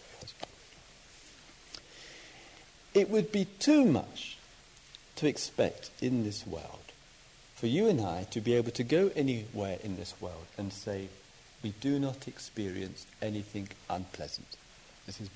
it 2.95 3.11
would 3.11 3.33
be 3.33 3.47
too 3.59 3.85
much 3.85 4.39
to 5.17 5.27
expect 5.27 5.91
in 6.01 6.25
this 6.25 6.47
world 6.47 6.85
for 7.55 7.67
you 7.67 7.89
and 7.89 8.01
I 8.01 8.25
to 8.31 8.41
be 8.41 8.55
able 8.55 8.71
to 8.73 8.85
go 8.85 9.11
anywhere 9.17 9.79
in 9.83 9.97
this 9.97 10.15
world 10.21 10.47
and 10.57 10.73
say, 10.73 11.09
we 11.65 11.71
do 11.81 11.99
not 11.99 12.29
experience 12.29 13.07
anything 13.23 13.67
unpleasant. 13.89 14.47
This 15.07 15.19
is 15.19 15.31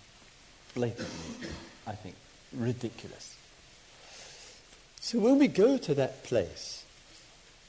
blatantly, 0.75 1.49
I 1.87 1.92
think, 1.92 2.16
ridiculous. 2.52 3.35
So 5.00 5.18
when 5.20 5.38
we 5.38 5.49
go 5.49 5.78
to 5.78 5.94
that 5.94 6.25
place, 6.25 6.85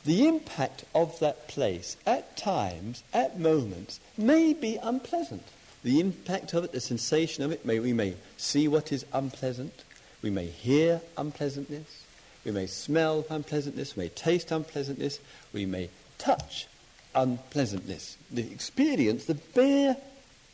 the 0.03 0.27
impact 0.27 0.83
of 0.93 1.17
that 1.19 1.47
place 1.47 1.95
at 2.05 2.35
times, 2.35 3.01
at 3.13 3.39
moments, 3.39 4.01
may 4.17 4.53
be 4.53 4.77
unpleasant. 4.83 5.43
The 5.83 6.01
impact 6.01 6.53
of 6.53 6.65
it, 6.65 6.73
the 6.73 6.81
sensation 6.81 7.45
of 7.45 7.53
it, 7.53 7.65
may, 7.65 7.79
we 7.79 7.93
may 7.93 8.15
see 8.35 8.67
what 8.67 8.91
is 8.91 9.05
unpleasant, 9.13 9.85
we 10.21 10.29
may 10.29 10.47
hear 10.47 10.99
unpleasantness, 11.17 12.03
we 12.43 12.51
may 12.51 12.67
smell 12.67 13.25
unpleasantness, 13.29 13.95
we 13.95 14.03
may 14.03 14.09
taste 14.09 14.51
unpleasantness, 14.51 15.21
we 15.53 15.65
may 15.65 15.89
touch 16.17 16.67
unpleasantness. 17.15 18.17
The 18.31 18.49
experience, 18.51 19.25
the 19.25 19.35
bare, 19.35 19.97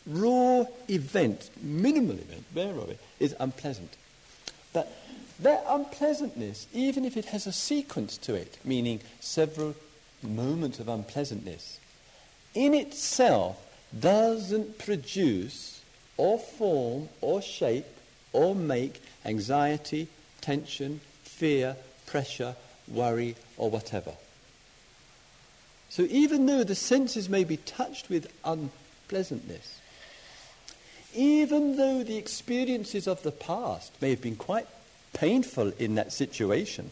raw 0.05 0.65
event, 0.89 1.49
minimal 1.61 2.15
event, 2.15 2.43
bare 2.53 2.77
of 2.77 2.97
is 3.19 3.35
unpleasant. 3.39 3.95
But 4.73 4.91
that 5.39 5.63
unpleasantness, 5.67 6.67
even 6.73 7.05
if 7.05 7.17
it 7.17 7.25
has 7.25 7.47
a 7.47 7.51
sequence 7.51 8.17
to 8.19 8.35
it, 8.35 8.57
meaning 8.63 9.01
several 9.19 9.75
moments 10.21 10.79
of 10.79 10.87
unpleasantness, 10.87 11.79
in 12.53 12.73
itself 12.73 13.57
doesn't 13.97 14.77
produce 14.77 15.81
or 16.17 16.39
form 16.39 17.09
or 17.21 17.41
shape 17.41 17.85
or 18.31 18.55
make 18.55 19.01
anxiety, 19.25 20.07
tension, 20.41 21.01
fear, 21.23 21.75
pressure, 22.05 22.55
worry, 22.87 23.35
or 23.57 23.69
whatever. 23.69 24.11
So 25.95 26.03
even 26.09 26.45
though 26.45 26.65
the 26.65 26.75
senses 26.75 27.29
may 27.29 27.45
be 27.45 27.55
touched 27.55 28.09
with 28.09 28.29
unpleasantness, 28.43 29.79
even 31.13 31.77
though 31.77 32.03
the 32.03 32.17
experiences 32.17 33.07
of 33.07 33.23
the 33.23 33.31
past 33.31 33.93
may 34.01 34.09
have 34.09 34.21
been 34.21 34.35
quite 34.35 34.67
painful 35.13 35.71
in 35.79 35.95
that 35.95 36.11
situation, 36.11 36.91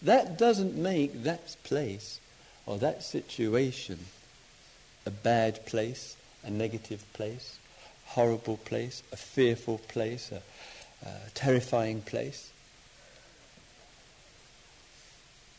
that 0.00 0.38
doesn't 0.38 0.74
make 0.74 1.24
that 1.24 1.54
place 1.62 2.18
or 2.64 2.78
that 2.78 3.02
situation 3.02 3.98
a 5.04 5.10
bad 5.10 5.66
place, 5.66 6.16
a 6.42 6.50
negative 6.50 7.04
place, 7.12 7.58
horrible 8.06 8.56
place, 8.56 9.02
a 9.12 9.16
fearful 9.16 9.76
place, 9.86 10.32
a, 10.32 10.40
a 11.06 11.30
terrifying 11.34 12.00
place. 12.00 12.52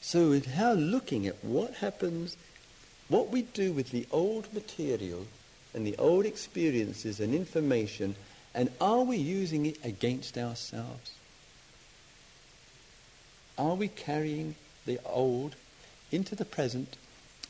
So, 0.04 0.40
how 0.42 0.74
looking 0.74 1.28
at 1.28 1.44
what 1.44 1.76
happens, 1.76 2.36
what 3.08 3.30
we 3.30 3.44
do 3.44 3.72
with 3.72 3.92
the 3.92 4.08
old 4.12 4.52
material 4.52 5.28
and 5.76 5.86
the 5.86 5.96
old 5.98 6.26
experiences 6.26 7.20
and 7.20 7.36
information, 7.36 8.16
and 8.54 8.72
are 8.82 9.04
we 9.04 9.18
using 9.18 9.68
it 9.68 9.78
against 9.86 10.40
ourselves? 10.40 11.14
Are 13.60 13.76
we 13.76 13.90
carrying 13.90 14.56
the 14.88 15.00
old 15.06 15.56
into 16.12 16.36
the 16.36 16.46
present 16.46 16.98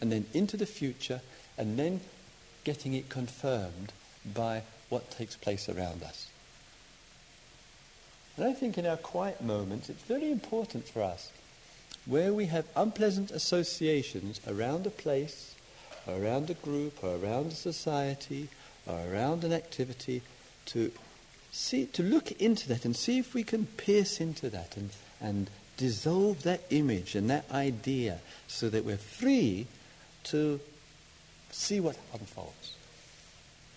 and 0.02 0.12
then 0.12 0.26
into 0.34 0.58
the 0.58 0.66
future 0.66 1.22
and 1.58 1.80
then 1.80 2.02
getting 2.66 2.94
it 2.94 3.08
confirmed 3.08 3.94
by 4.26 4.64
what 4.90 5.10
takes 5.10 5.38
place 5.38 5.70
around 5.70 6.04
us? 6.04 6.28
And 8.36 8.46
I 8.46 8.52
think 8.52 8.78
in 8.78 8.86
our 8.86 8.98
quiet 8.98 9.42
moments, 9.42 9.90
it's 9.90 10.04
very 10.04 10.30
important 10.30 10.88
for 10.88 11.02
us 11.02 11.32
where 12.06 12.34
we 12.34 12.48
have 12.48 12.66
unpleasant 12.76 13.32
associations 13.32 14.40
around 14.48 14.88
a 14.88 14.90
place, 14.90 15.56
around 16.08 16.50
a 16.50 16.56
group, 16.56 17.04
or 17.04 17.16
around 17.16 17.48
a 17.48 17.56
society, 17.56 18.50
or 18.88 19.00
around 19.12 19.44
an 19.44 19.54
activity, 19.54 20.22
to 20.66 20.92
see, 21.52 21.86
to 21.88 22.04
look 22.04 22.32
into 22.34 22.68
that 22.70 22.86
and 22.86 22.96
see 22.96 23.20
if 23.20 23.34
we 23.34 23.44
can 23.44 23.66
pierce 23.66 24.20
into 24.20 24.50
that 24.50 24.76
and, 24.76 24.90
and 25.20 25.50
dissolve 25.78 26.44
that 26.44 26.62
image 26.70 27.16
and 27.16 27.30
that 27.30 27.50
idea 27.52 28.20
so 28.48 28.70
that 28.70 28.86
we're 28.86 28.98
free 28.98 29.68
to 30.24 30.60
see 31.52 31.80
what 31.80 31.98
unfolds, 32.14 32.76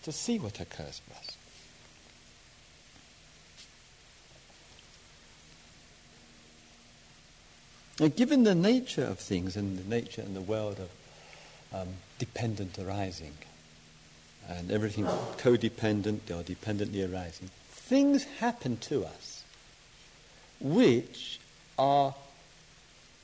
to 0.02 0.12
see 0.12 0.38
what 0.38 0.60
occurs 0.60 1.00
for 1.06 1.16
us. 1.16 1.33
Given 7.96 8.42
the 8.42 8.54
nature 8.54 9.04
of 9.04 9.18
things 9.20 9.56
and 9.56 9.78
the 9.78 9.88
nature 9.88 10.20
and 10.20 10.34
the 10.34 10.40
world 10.40 10.78
of 10.80 11.80
um, 11.80 11.88
dependent 12.18 12.78
arising 12.78 13.34
and 14.48 14.70
everything 14.70 15.04
codependent 15.04 16.30
or 16.30 16.42
dependently 16.42 17.04
arising, 17.04 17.50
things 17.70 18.24
happen 18.40 18.78
to 18.78 19.04
us 19.04 19.44
which 20.60 21.38
are 21.78 22.14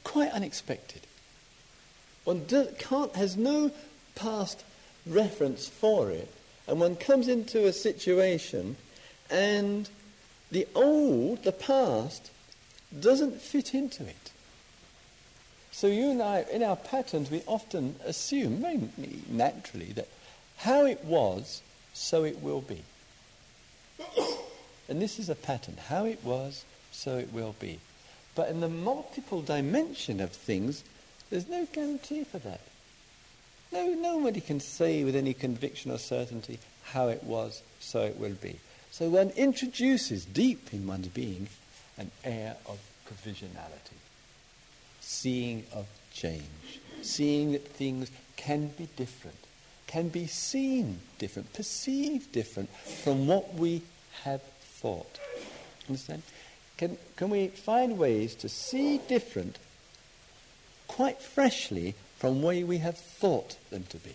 quite 0.04 0.30
unexpected. 0.30 1.02
One 2.24 2.44
can't, 2.78 3.16
has 3.16 3.36
no 3.36 3.72
past 4.14 4.62
reference 5.06 5.68
for 5.68 6.10
it, 6.10 6.32
and 6.68 6.78
one 6.78 6.94
comes 6.94 7.26
into 7.26 7.66
a 7.66 7.72
situation 7.72 8.76
and 9.30 9.88
the 10.50 10.68
old, 10.74 11.42
the 11.44 11.52
past, 11.52 12.30
doesn't 12.98 13.40
fit 13.40 13.74
into 13.74 14.06
it. 14.06 14.32
So 15.72 15.86
you 15.86 16.10
and 16.10 16.22
I, 16.22 16.44
in 16.52 16.62
our 16.62 16.76
patterns, 16.76 17.30
we 17.30 17.42
often 17.46 17.96
assume, 18.04 18.60
very 18.60 18.80
naturally, 19.28 19.92
that 19.92 20.08
how 20.58 20.84
it 20.84 21.04
was, 21.04 21.62
so 21.94 22.24
it 22.24 22.42
will 22.42 22.60
be. 22.60 22.82
and 24.88 25.00
this 25.00 25.18
is 25.18 25.28
a 25.28 25.34
pattern. 25.34 25.76
How 25.88 26.04
it 26.04 26.22
was, 26.24 26.64
so 26.90 27.16
it 27.16 27.32
will 27.32 27.54
be. 27.58 27.78
But 28.34 28.48
in 28.48 28.60
the 28.60 28.68
multiple 28.68 29.42
dimension 29.42 30.20
of 30.20 30.32
things, 30.32 30.84
there's 31.30 31.48
no 31.48 31.66
guarantee 31.72 32.24
for 32.24 32.38
that. 32.38 32.60
No, 33.72 33.86
nobody 33.88 34.40
can 34.40 34.60
say 34.60 35.04
with 35.04 35.14
any 35.14 35.32
conviction 35.32 35.90
or 35.90 35.98
certainty 35.98 36.58
how 36.84 37.08
it 37.08 37.22
was, 37.22 37.62
so 37.78 38.02
it 38.02 38.18
will 38.18 38.34
be. 38.34 38.58
So 38.90 39.08
one 39.08 39.30
introduces 39.30 40.24
deep 40.24 40.74
in 40.74 40.86
one's 40.86 41.08
being 41.08 41.48
an 41.96 42.10
air 42.24 42.56
of 42.66 42.78
provisionality, 43.06 43.98
seeing 45.10 45.64
of 45.72 45.86
change, 46.12 46.80
seeing 47.02 47.50
that 47.52 47.66
things 47.66 48.10
can 48.36 48.68
be 48.68 48.88
different, 48.96 49.36
can 49.88 50.08
be 50.08 50.26
seen 50.26 51.00
different, 51.18 51.52
perceived 51.52 52.30
different 52.30 52.70
from 53.02 53.26
what 53.26 53.54
we 53.54 53.82
have 54.22 54.40
thought. 54.42 55.18
Understand? 55.88 56.22
Can, 56.76 56.96
can 57.16 57.28
we 57.28 57.48
find 57.48 57.98
ways 57.98 58.36
to 58.36 58.48
see 58.48 58.98
different 59.08 59.58
quite 60.86 61.20
freshly 61.20 61.96
from 62.18 62.40
way 62.40 62.62
we 62.62 62.78
have 62.78 62.96
thought 62.96 63.56
them 63.70 63.84
to 63.88 63.96
be? 63.98 64.14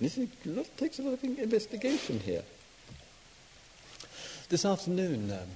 This 0.00 0.16
is, 0.16 0.28
takes 0.78 0.98
a 0.98 1.02
lot 1.02 1.12
of 1.12 1.22
investigation 1.22 2.20
here. 2.20 2.42
This 4.48 4.64
afternoon, 4.64 5.30
um, 5.30 5.48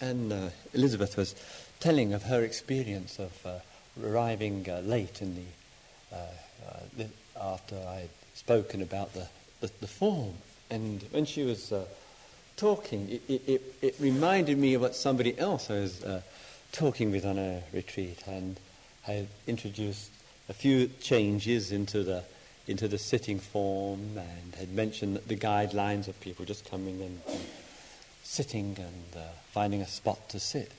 and 0.00 0.32
uh, 0.32 0.48
Elizabeth 0.72 1.16
was 1.16 1.34
telling 1.82 2.12
of 2.12 2.22
her 2.22 2.42
experience 2.44 3.18
of 3.18 3.32
uh, 3.44 3.58
arriving 4.00 4.64
uh, 4.70 4.78
late 4.84 5.20
in 5.20 5.34
the, 5.34 6.16
uh, 6.16 6.18
uh, 6.68 6.76
the, 6.96 7.08
after 7.40 7.74
I 7.74 8.02
had 8.02 8.10
spoken 8.34 8.82
about 8.82 9.12
the, 9.14 9.26
the, 9.60 9.68
the 9.80 9.88
form. 9.88 10.34
And 10.70 11.02
when 11.10 11.24
she 11.24 11.42
was 11.42 11.72
uh, 11.72 11.84
talking, 12.56 13.20
it, 13.28 13.42
it, 13.48 13.62
it, 13.82 13.96
reminded 13.98 14.58
me 14.58 14.74
of 14.74 14.80
what 14.80 14.94
somebody 14.94 15.36
else 15.36 15.70
I 15.70 15.80
was 15.80 16.04
talking 16.70 17.10
with 17.10 17.26
on 17.26 17.36
a 17.36 17.64
retreat, 17.72 18.22
and 18.28 18.60
I 19.08 19.26
introduced 19.48 20.12
a 20.48 20.54
few 20.54 20.86
changes 21.00 21.72
into 21.72 22.04
the 22.04 22.22
into 22.68 22.86
the 22.86 22.96
sitting 22.96 23.40
form, 23.40 24.16
and 24.16 24.54
had 24.54 24.70
mentioned 24.72 25.16
the 25.26 25.36
guidelines 25.36 26.06
of 26.06 26.18
people 26.20 26.44
just 26.44 26.64
coming 26.70 27.02
and 27.02 27.20
sitting 28.22 28.76
and 28.78 29.16
uh, 29.16 29.26
finding 29.50 29.82
a 29.82 29.86
spot 29.86 30.28
to 30.28 30.38
sit. 30.38 30.70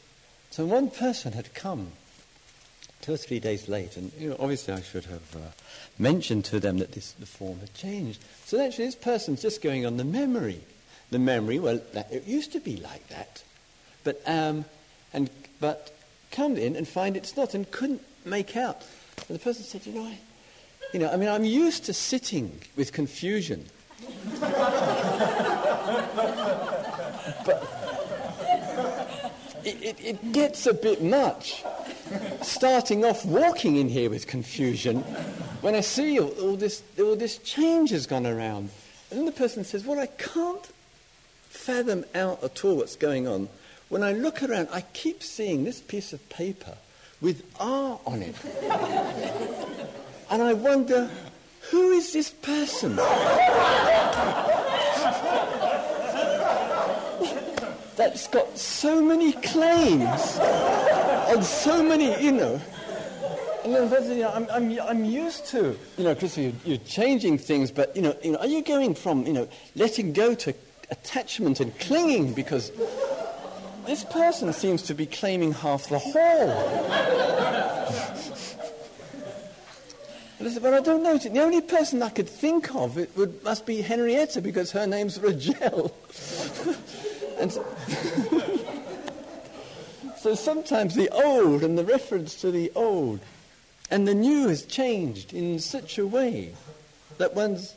So 0.53 0.67
one 0.67 0.91
person 0.91 1.33
had 1.33 1.55
come 1.55 1.93
two 3.01 3.13
or 3.13 3.17
three 3.17 3.39
days 3.39 3.67
late, 3.67 3.97
and 3.97 4.11
you 4.19 4.29
know, 4.29 4.35
obviously 4.39 4.75
I 4.75 4.83
should 4.83 5.05
have 5.05 5.35
uh, 5.35 5.39
mentioned 5.97 6.45
to 6.45 6.59
them 6.59 6.77
that 6.77 6.91
this, 6.91 7.13
the 7.13 7.25
form 7.25 7.59
had 7.59 7.73
changed. 7.73 8.23
So 8.45 8.63
actually, 8.63 8.85
this 8.85 8.93
person's 8.93 9.41
just 9.41 9.63
going 9.63 9.83
on 9.83 9.97
the 9.97 10.03
memory 10.03 10.61
the 11.09 11.19
memory, 11.19 11.59
well, 11.59 11.79
that, 11.93 12.11
it 12.11 12.25
used 12.25 12.51
to 12.51 12.59
be 12.59 12.77
like 12.77 13.07
that. 13.07 13.43
But, 14.03 14.21
um, 14.25 14.65
and, 15.13 15.29
but 15.59 15.95
come 16.31 16.57
in 16.57 16.75
and 16.75 16.87
find 16.87 17.15
it's 17.15 17.37
not 17.37 17.53
and 17.53 17.69
couldn't 17.71 18.01
make 18.23 18.57
out. 18.57 18.83
And 19.29 19.39
the 19.39 19.43
person 19.43 19.63
said, 19.63 19.85
you 19.85 19.93
know, 19.93 20.05
I, 20.05 20.17
you 20.91 20.99
know, 20.99 21.09
I 21.09 21.15
mean, 21.15 21.29
I'm 21.29 21.45
used 21.45 21.85
to 21.85 21.93
sitting 21.93 22.59
with 22.75 22.91
confusion. 22.91 23.65
but 27.45 27.72
it, 29.65 29.81
it, 29.81 29.97
it 30.03 30.31
gets 30.31 30.67
a 30.67 30.73
bit 30.73 31.03
much 31.03 31.63
starting 32.41 33.05
off 33.05 33.25
walking 33.25 33.77
in 33.77 33.89
here 33.89 34.09
with 34.09 34.27
confusion 34.27 35.01
when 35.61 35.75
I 35.75 35.81
see 35.81 36.19
all, 36.19 36.29
all, 36.41 36.55
this, 36.55 36.83
all 36.99 37.15
this 37.15 37.37
change 37.37 37.91
has 37.91 38.05
gone 38.05 38.27
around. 38.27 38.69
And 39.09 39.19
then 39.19 39.25
the 39.25 39.31
person 39.31 39.63
says, 39.63 39.85
Well, 39.85 39.99
I 39.99 40.07
can't 40.07 40.65
fathom 41.49 42.03
out 42.13 42.43
at 42.43 42.65
all 42.65 42.77
what's 42.77 42.95
going 42.95 43.27
on. 43.27 43.47
When 43.89 44.03
I 44.03 44.13
look 44.13 44.43
around, 44.43 44.69
I 44.71 44.81
keep 44.93 45.23
seeing 45.23 45.63
this 45.63 45.79
piece 45.79 46.13
of 46.13 46.27
paper 46.29 46.75
with 47.21 47.43
R 47.59 47.99
on 48.05 48.21
it. 48.21 48.35
and 50.29 50.41
I 50.41 50.53
wonder, 50.53 51.09
who 51.69 51.91
is 51.91 52.11
this 52.11 52.31
person? 52.31 52.99
That's 57.95 58.27
got 58.27 58.57
so 58.57 59.01
many 59.01 59.33
claims 59.33 60.39
on 60.39 61.43
so 61.43 61.83
many, 61.83 62.21
you 62.23 62.31
know. 62.31 62.61
And 63.63 63.73
then, 63.73 64.11
you 64.11 64.23
know, 64.23 64.31
I'm, 64.31 64.47
I'm, 64.51 64.79
I'm 64.81 65.05
used 65.05 65.45
to, 65.47 65.77
you 65.97 66.03
know, 66.03 66.15
Chris, 66.15 66.37
you're, 66.37 66.51
you're 66.65 66.77
changing 66.79 67.37
things, 67.37 67.71
but, 67.71 67.95
you 67.95 68.01
know, 68.01 68.17
you 68.21 68.33
know, 68.33 68.39
are 68.39 68.47
you 68.47 68.61
going 68.61 68.93
from, 68.93 69.25
you 69.25 69.31
know, 69.31 69.47
letting 69.75 70.11
go 70.11 70.35
to 70.35 70.53
attachment 70.89 71.59
and 71.59 71.77
clinging 71.79 72.33
because 72.33 72.71
this 73.85 74.03
person 74.05 74.51
seems 74.53 74.81
to 74.83 74.93
be 74.93 75.05
claiming 75.05 75.53
half 75.53 75.87
the 75.87 75.99
hall. 75.99 76.47
but 80.61 80.73
I 80.73 80.79
don't 80.81 81.03
know. 81.03 81.17
The 81.17 81.39
only 81.39 81.61
person 81.61 82.01
I 82.03 82.09
could 82.09 82.27
think 82.29 82.73
of 82.75 82.97
it 82.97 83.15
would, 83.15 83.43
must 83.43 83.65
be 83.65 83.81
Henrietta 83.81 84.41
because 84.41 84.71
her 84.71 84.87
name's 84.87 85.19
Rogel. 85.19 85.91
and 87.39 87.51
so, 87.51 87.65
so 90.17 90.35
sometimes 90.35 90.95
the 90.95 91.09
old 91.09 91.63
and 91.63 91.77
the 91.77 91.83
reference 91.83 92.35
to 92.41 92.51
the 92.51 92.71
old 92.75 93.19
and 93.91 94.07
the 94.07 94.15
new 94.15 94.47
has 94.47 94.65
changed 94.65 95.33
in 95.33 95.59
such 95.59 95.97
a 95.97 96.07
way 96.07 96.53
that 97.17 97.35
one's 97.35 97.75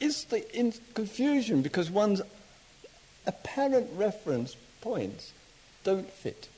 is 0.00 0.26
in 0.52 0.74
confusion 0.94 1.62
because 1.62 1.90
one's 1.90 2.20
apparent 3.26 3.88
reference 3.94 4.56
points 4.80 5.32
don't 5.84 6.10
fit. 6.10 6.48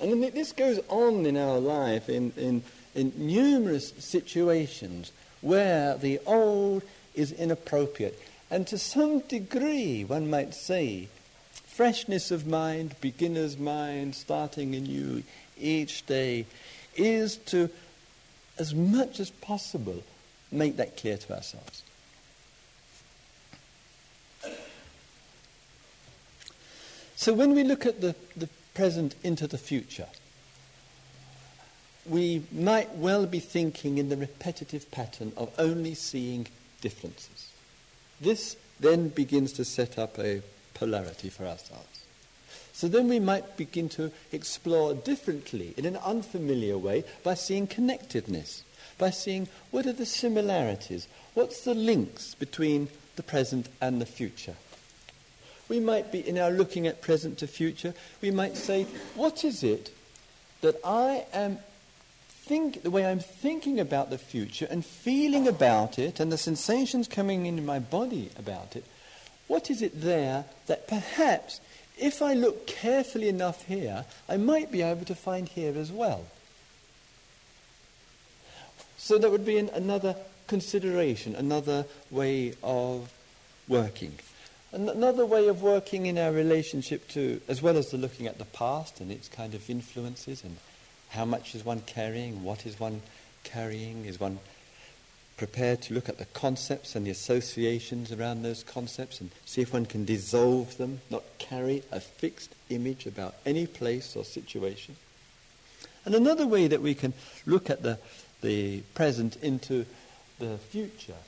And 0.00 0.22
this 0.22 0.52
goes 0.52 0.80
on 0.88 1.26
in 1.26 1.36
our 1.36 1.58
life 1.58 2.08
in, 2.08 2.32
in, 2.36 2.62
in 2.94 3.12
numerous 3.16 3.92
situations 3.98 5.12
where 5.40 5.96
the 5.96 6.18
old 6.26 6.82
is 7.14 7.32
inappropriate. 7.32 8.18
And 8.50 8.66
to 8.66 8.78
some 8.78 9.20
degree, 9.20 10.04
one 10.04 10.28
might 10.28 10.54
say, 10.54 11.08
freshness 11.52 12.30
of 12.30 12.46
mind, 12.46 12.96
beginner's 13.00 13.56
mind, 13.56 14.16
starting 14.16 14.74
anew 14.74 15.22
each 15.56 16.04
day, 16.06 16.46
is 16.96 17.36
to, 17.36 17.70
as 18.58 18.74
much 18.74 19.20
as 19.20 19.30
possible, 19.30 20.02
make 20.50 20.76
that 20.76 20.96
clear 20.96 21.16
to 21.16 21.34
ourselves. 21.34 21.84
So 27.14 27.34
when 27.34 27.54
we 27.54 27.64
look 27.64 27.86
at 27.86 28.00
the, 28.00 28.16
the 28.36 28.48
present 28.74 29.14
into 29.22 29.46
the 29.46 29.58
future, 29.58 30.08
we 32.06 32.42
might 32.50 32.96
well 32.96 33.26
be 33.26 33.40
thinking 33.40 33.98
in 33.98 34.08
the 34.08 34.16
repetitive 34.16 34.90
pattern 34.90 35.32
of 35.36 35.52
only 35.58 35.94
seeing 35.94 36.46
differences. 36.80 37.50
This 38.20 38.56
then 38.78 39.08
begins 39.08 39.52
to 39.54 39.64
set 39.64 39.98
up 39.98 40.18
a 40.18 40.42
polarity 40.74 41.28
for 41.28 41.44
ourselves. 41.46 41.86
So 42.72 42.88
then 42.88 43.08
we 43.08 43.20
might 43.20 43.56
begin 43.56 43.88
to 43.90 44.10
explore 44.32 44.94
differently, 44.94 45.74
in 45.76 45.84
an 45.84 45.96
unfamiliar 45.96 46.78
way, 46.78 47.04
by 47.22 47.34
seeing 47.34 47.66
connectedness, 47.66 48.62
by 48.96 49.10
seeing 49.10 49.48
what 49.70 49.86
are 49.86 49.92
the 49.92 50.06
similarities, 50.06 51.06
what's 51.34 51.64
the 51.64 51.74
links 51.74 52.34
between 52.34 52.88
the 53.16 53.22
present 53.22 53.68
and 53.80 54.00
the 54.00 54.06
future. 54.06 54.54
We 55.68 55.80
might 55.80 56.10
be, 56.10 56.26
in 56.26 56.38
our 56.38 56.50
looking 56.50 56.86
at 56.86 57.02
present 57.02 57.38
to 57.38 57.46
future, 57.46 57.94
we 58.22 58.30
might 58.30 58.56
say, 58.56 58.86
what 59.14 59.44
is 59.44 59.62
it 59.62 59.90
that 60.62 60.76
I 60.84 61.26
am 61.32 61.58
think, 62.50 62.82
the 62.82 62.90
way 62.90 63.06
I'm 63.06 63.20
thinking 63.20 63.78
about 63.78 64.10
the 64.10 64.18
future 64.18 64.66
and 64.68 64.84
feeling 64.84 65.46
about 65.46 66.00
it 66.00 66.18
and 66.18 66.32
the 66.32 66.36
sensations 66.36 67.06
coming 67.06 67.46
into 67.46 67.62
my 67.62 67.78
body 67.78 68.28
about 68.36 68.74
it, 68.74 68.84
what 69.46 69.70
is 69.70 69.82
it 69.82 70.00
there 70.00 70.46
that 70.66 70.88
perhaps 70.88 71.60
if 71.96 72.20
I 72.20 72.34
look 72.34 72.66
carefully 72.66 73.28
enough 73.28 73.66
here, 73.66 74.04
I 74.28 74.36
might 74.36 74.72
be 74.72 74.82
able 74.82 75.04
to 75.04 75.14
find 75.14 75.48
here 75.48 75.78
as 75.78 75.92
well? 75.92 76.24
So 78.98 79.16
that 79.16 79.30
would 79.30 79.46
be 79.46 79.58
an, 79.58 79.68
another 79.68 80.16
consideration, 80.48 81.36
another 81.36 81.86
way 82.10 82.54
of 82.64 83.12
working. 83.68 84.14
Another 84.72 85.24
way 85.24 85.46
of 85.46 85.62
working 85.62 86.06
in 86.06 86.18
our 86.18 86.32
relationship 86.32 87.06
to, 87.10 87.40
as 87.46 87.62
well 87.62 87.76
as 87.76 87.92
the 87.92 87.96
looking 87.96 88.26
at 88.26 88.38
the 88.38 88.44
past 88.44 89.00
and 89.00 89.12
its 89.12 89.28
kind 89.28 89.54
of 89.54 89.70
influences 89.70 90.42
and 90.42 90.56
how 91.10 91.24
much 91.24 91.54
is 91.54 91.64
one 91.64 91.80
carrying, 91.82 92.42
what 92.42 92.66
is 92.66 92.80
one 92.80 93.02
carrying, 93.44 94.04
is 94.04 94.18
one 94.18 94.38
prepared 95.36 95.80
to 95.80 95.94
look 95.94 96.08
at 96.08 96.18
the 96.18 96.26
concepts 96.26 96.94
and 96.94 97.06
the 97.06 97.10
associations 97.10 98.12
around 98.12 98.42
those 98.42 98.62
concepts 98.62 99.20
and 99.20 99.30
see 99.46 99.62
if 99.62 99.72
one 99.72 99.86
can 99.86 100.04
dissolve 100.04 100.76
them, 100.76 101.00
not 101.08 101.24
carry 101.38 101.82
a 101.90 101.98
fixed 101.98 102.54
image 102.68 103.06
about 103.06 103.34
any 103.46 103.66
place 103.66 104.14
or 104.14 104.24
situation. 104.24 104.96
And 106.04 106.14
another 106.14 106.46
way 106.46 106.66
that 106.66 106.82
we 106.82 106.94
can 106.94 107.14
look 107.46 107.70
at 107.70 107.82
the, 107.82 107.98
the 108.42 108.80
present 108.94 109.36
into 109.36 109.86
the 110.38 110.58
future 110.58 111.20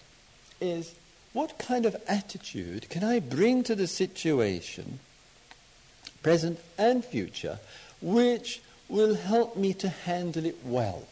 is 0.61 0.95
what 1.33 1.59
kind 1.59 1.87
of 1.87 1.97
attitude 2.07 2.89
can 2.91 3.03
I 3.03 3.19
bring 3.19 3.63
to 3.65 3.75
the 3.75 3.87
situation, 3.87 4.99
present 6.23 6.61
and 6.77 7.05
future, 7.05 7.59
which 8.01 8.61
will 8.93 9.15
help 9.15 9.57
me 9.57 9.73
to 9.73 9.89
handle 9.89 10.45
it 10.45 10.59
well? 10.65 11.09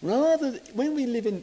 Rather, 0.00 0.52
when 0.72 0.94
we 0.94 1.04
live 1.04 1.26
in 1.26 1.42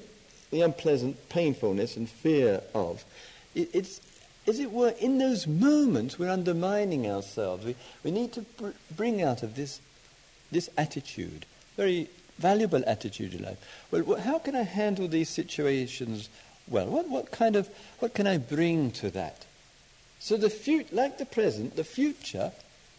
the 0.49 0.61
unpleasant 0.61 1.29
painfulness 1.29 1.95
and 1.95 2.09
fear 2.09 2.61
of, 2.73 3.05
it, 3.53 3.69
it's, 3.73 4.01
as 4.47 4.59
it 4.59 4.71
were, 4.71 4.93
in 4.99 5.19
those 5.19 5.45
moments 5.45 6.17
we're 6.17 6.31
undermining 6.31 7.07
ourselves. 7.07 7.63
We, 7.63 7.75
we 8.03 8.09
need 8.09 8.33
to 8.33 8.41
br- 8.41 8.69
bring 8.95 9.21
out 9.21 9.43
of 9.43 9.55
this, 9.55 9.79
this 10.51 10.67
attitude, 10.77 11.45
very 11.77 12.09
valuable 12.39 12.83
attitude 12.87 13.35
in 13.35 13.43
life. 13.43 13.85
Well, 13.91 14.19
how 14.19 14.39
can 14.39 14.55
I 14.55 14.63
handle 14.63 15.07
these 15.07 15.29
situations 15.29 16.27
well? 16.67 16.87
What, 16.87 17.07
what 17.07 17.31
kind 17.31 17.55
of, 17.55 17.69
what 17.99 18.15
can 18.15 18.25
I 18.25 18.37
bring 18.37 18.89
to 18.93 19.11
that? 19.11 19.45
So 20.19 20.37
the 20.37 20.49
future, 20.49 20.89
like 20.91 21.19
the 21.19 21.25
present, 21.25 21.75
the 21.75 21.83
future 21.83 22.51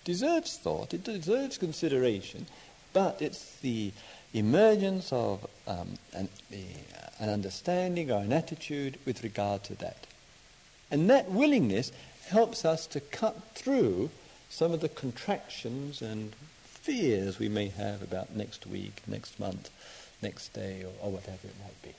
deserves 0.05 0.57
thought, 0.57 0.95
it 0.95 1.05
deserves 1.05 1.59
consideration, 1.59 2.47
but 2.93 3.21
it's 3.21 3.57
the 3.61 3.93
emergence 4.35 5.13
of 5.13 5.47
um, 5.67 5.99
an, 6.15 6.29
uh, 6.53 6.57
an 7.21 7.29
understanding 7.29 8.11
or 8.11 8.21
an 8.21 8.33
attitude 8.33 8.99
with 9.05 9.23
regard 9.23 9.63
to 9.65 9.75
that. 9.77 10.07
And 10.91 11.09
that 11.11 11.31
willingness 11.31 11.93
helps 12.29 12.65
us 12.65 12.87
to 12.89 13.01
cut 13.01 13.43
through 13.55 14.11
some 14.51 14.73
of 14.73 14.81
the 14.81 14.89
contractions 14.89 16.03
and 16.03 16.35
fears 16.65 17.39
we 17.39 17.49
may 17.49 17.69
have 17.69 18.03
about 18.03 18.35
next 18.35 18.67
week, 18.67 19.03
next 19.07 19.39
month, 19.39 19.71
next 20.21 20.53
day, 20.53 20.85
or, 20.85 21.07
or 21.07 21.13
whatever 21.13 21.47
it 21.47 21.55
might 21.63 21.83
be. 21.83 21.95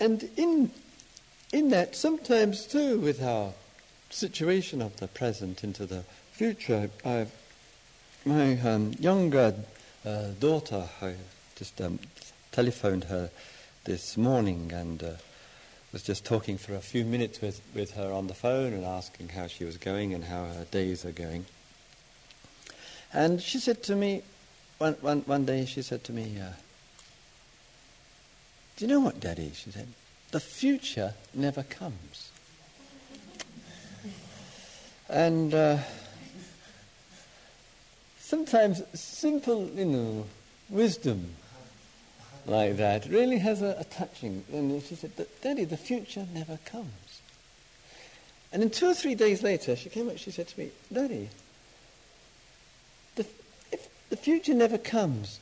And 0.00 0.28
in, 0.36 0.70
in 1.54 1.70
that, 1.70 1.94
sometimes 1.94 2.66
too, 2.66 2.98
with 2.98 3.22
our 3.22 3.52
situation 4.10 4.82
of 4.82 4.96
the 4.96 5.06
present 5.06 5.62
into 5.62 5.86
the 5.86 6.02
future, 6.32 6.90
I've, 7.04 7.30
my 8.24 8.58
um, 8.60 8.92
younger 8.98 9.54
uh, 10.04 10.30
daughter, 10.40 10.88
I 11.00 11.14
just 11.54 11.80
um, 11.80 12.00
telephoned 12.50 13.04
her 13.04 13.30
this 13.84 14.16
morning 14.16 14.72
and 14.74 15.00
uh, 15.00 15.10
was 15.92 16.02
just 16.02 16.24
talking 16.24 16.58
for 16.58 16.74
a 16.74 16.80
few 16.80 17.04
minutes 17.04 17.40
with, 17.40 17.60
with 17.72 17.92
her 17.92 18.10
on 18.10 18.26
the 18.26 18.34
phone 18.34 18.72
and 18.72 18.84
asking 18.84 19.28
how 19.28 19.46
she 19.46 19.64
was 19.64 19.76
going 19.76 20.12
and 20.12 20.24
how 20.24 20.46
her 20.46 20.66
days 20.72 21.04
are 21.04 21.12
going. 21.12 21.46
And 23.12 23.40
she 23.40 23.60
said 23.60 23.84
to 23.84 23.94
me, 23.94 24.22
one, 24.78 24.94
one, 24.94 25.20
one 25.20 25.44
day 25.44 25.66
she 25.66 25.82
said 25.82 26.02
to 26.02 26.12
me, 26.12 26.36
uh, 26.40 26.50
Do 28.76 28.86
you 28.86 28.90
know 28.92 28.98
what, 28.98 29.20
Daddy? 29.20 29.52
She 29.54 29.70
said, 29.70 29.86
The 30.34 30.40
future 30.40 31.14
never 31.32 31.62
comes. 31.62 32.32
And 35.08 35.54
uh, 35.54 35.78
sometimes 38.18 38.82
simple, 38.94 39.68
you 39.68 39.84
know, 39.84 40.26
wisdom 40.68 41.36
like 42.46 42.78
that 42.78 43.06
really 43.06 43.38
has 43.38 43.62
a, 43.62 43.76
a 43.78 43.84
touching. 43.84 44.42
And 44.52 44.82
she 44.82 44.96
said, 44.96 45.12
Daddy, 45.40 45.66
the 45.66 45.76
future 45.76 46.26
never 46.34 46.58
comes. 46.64 47.20
And 48.52 48.60
then 48.60 48.70
two 48.70 48.88
or 48.88 48.94
three 48.94 49.14
days 49.14 49.44
later, 49.44 49.76
she 49.76 49.88
came 49.88 50.08
up, 50.08 50.18
she 50.18 50.32
said 50.32 50.48
to 50.48 50.58
me, 50.58 50.70
Daddy, 50.92 51.28
the, 53.14 53.24
if 53.70 53.88
the 54.10 54.16
future 54.16 54.54
never 54.54 54.78
comes, 54.78 55.38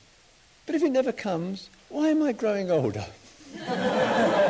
but 0.67 0.75
if 0.75 0.83
it 0.83 0.93
never 0.93 1.13
comes, 1.13 1.71
why 1.89 2.09
am 2.09 2.23
I 2.23 2.33
growing 2.33 2.71
older? 2.71 3.07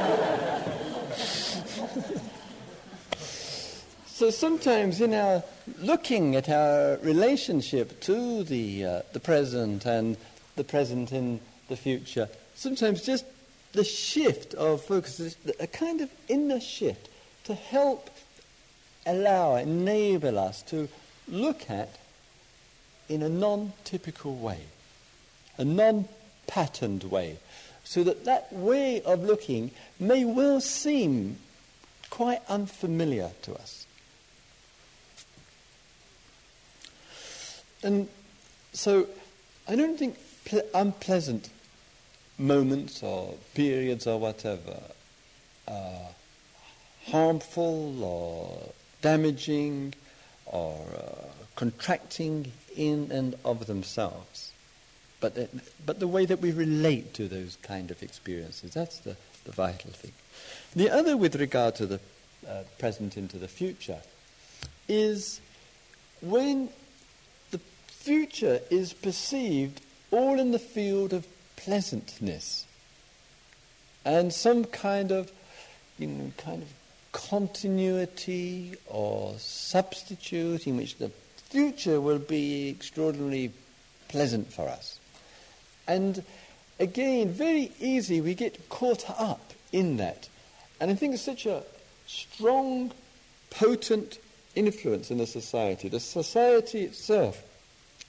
so 4.22 4.30
sometimes 4.30 5.00
in 5.00 5.14
our 5.14 5.42
looking 5.80 6.36
at 6.36 6.48
our 6.48 6.96
relationship 6.98 7.98
to 8.02 8.44
the, 8.44 8.84
uh, 8.84 9.02
the 9.12 9.18
present 9.18 9.84
and 9.84 10.16
the 10.54 10.62
present 10.62 11.10
in 11.10 11.40
the 11.66 11.74
future, 11.76 12.28
sometimes 12.54 13.02
just 13.02 13.24
the 13.72 13.82
shift 13.82 14.54
of 14.54 14.80
focus, 14.80 15.34
a 15.58 15.66
kind 15.66 16.00
of 16.00 16.08
inner 16.28 16.60
shift 16.60 17.08
to 17.42 17.54
help 17.56 18.10
allow, 19.06 19.56
enable 19.56 20.38
us 20.38 20.62
to 20.62 20.88
look 21.26 21.68
at 21.68 21.98
in 23.08 23.24
a 23.24 23.28
non 23.28 23.72
typical 23.82 24.36
way, 24.36 24.60
a 25.58 25.64
non 25.64 26.06
patterned 26.46 27.02
way, 27.02 27.38
so 27.82 28.04
that 28.04 28.24
that 28.26 28.52
way 28.52 29.02
of 29.02 29.24
looking 29.24 29.72
may 29.98 30.24
well 30.24 30.60
seem 30.60 31.38
quite 32.08 32.40
unfamiliar 32.48 33.32
to 33.42 33.52
us. 33.54 33.84
And 37.82 38.08
so 38.72 39.06
I 39.68 39.76
don't 39.76 39.98
think 39.98 40.16
ple- 40.44 40.68
unpleasant 40.74 41.48
moments 42.38 43.02
or 43.02 43.34
periods 43.54 44.06
or 44.06 44.18
whatever 44.18 44.80
are 45.68 46.08
harmful 47.06 48.02
or 48.02 48.72
damaging 49.00 49.94
or 50.46 50.86
uh, 50.96 51.26
contracting 51.56 52.52
in 52.76 53.10
and 53.12 53.34
of 53.44 53.66
themselves. 53.66 54.52
But 55.20 55.50
but 55.86 56.00
the 56.00 56.08
way 56.08 56.26
that 56.26 56.40
we 56.40 56.50
relate 56.50 57.14
to 57.14 57.28
those 57.28 57.56
kind 57.62 57.90
of 57.90 58.02
experiences, 58.02 58.74
that's 58.74 58.98
the, 58.98 59.16
the 59.44 59.52
vital 59.52 59.90
thing. 59.90 60.12
The 60.74 60.90
other, 60.90 61.16
with 61.16 61.36
regard 61.36 61.76
to 61.76 61.86
the 61.86 62.00
uh, 62.48 62.64
present 62.78 63.16
into 63.16 63.38
the 63.38 63.46
future, 63.46 64.00
is 64.88 65.40
when 66.20 66.70
future 68.02 68.60
is 68.68 68.92
perceived 68.92 69.80
all 70.10 70.40
in 70.40 70.50
the 70.50 70.58
field 70.58 71.12
of 71.12 71.26
pleasantness 71.56 72.66
and 74.04 74.32
some 74.32 74.64
kind 74.64 75.12
of, 75.12 75.30
you 75.98 76.08
know, 76.08 76.32
kind 76.36 76.62
of 76.62 76.68
continuity 77.12 78.74
or 78.88 79.34
substitute 79.38 80.66
in 80.66 80.76
which 80.76 80.96
the 80.96 81.10
future 81.50 82.00
will 82.00 82.18
be 82.18 82.70
extraordinarily 82.70 83.52
pleasant 84.08 84.52
for 84.52 84.68
us. 84.68 84.98
And 85.86 86.24
again, 86.80 87.28
very 87.28 87.70
easy, 87.78 88.20
we 88.20 88.34
get 88.34 88.68
caught 88.68 89.08
up 89.10 89.52
in 89.70 89.98
that. 89.98 90.28
And 90.80 90.90
I 90.90 90.94
think 90.94 91.14
it's 91.14 91.22
such 91.22 91.46
a 91.46 91.62
strong, 92.06 92.92
potent 93.50 94.18
influence 94.56 95.10
in 95.10 95.18
the 95.18 95.26
society. 95.26 95.88
The 95.88 96.00
society 96.00 96.82
itself, 96.82 97.42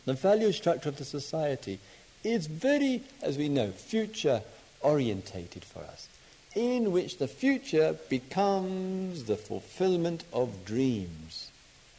the 0.06 0.14
value 0.14 0.52
structure 0.52 0.90
of 0.90 0.98
the 0.98 1.06
society, 1.06 1.80
is 2.24 2.48
very, 2.48 3.02
as 3.22 3.38
we 3.38 3.50
know, 3.50 3.72
future 3.72 4.42
orientated 4.82 5.64
for 5.64 5.80
us, 5.80 6.08
in 6.56 6.92
which 6.92 7.18
the 7.18 7.28
future 7.28 7.96
becomes 8.10 9.26
the 9.26 9.36
fulfillment 9.36 10.24
of 10.32 10.66
dreams, 10.66 11.52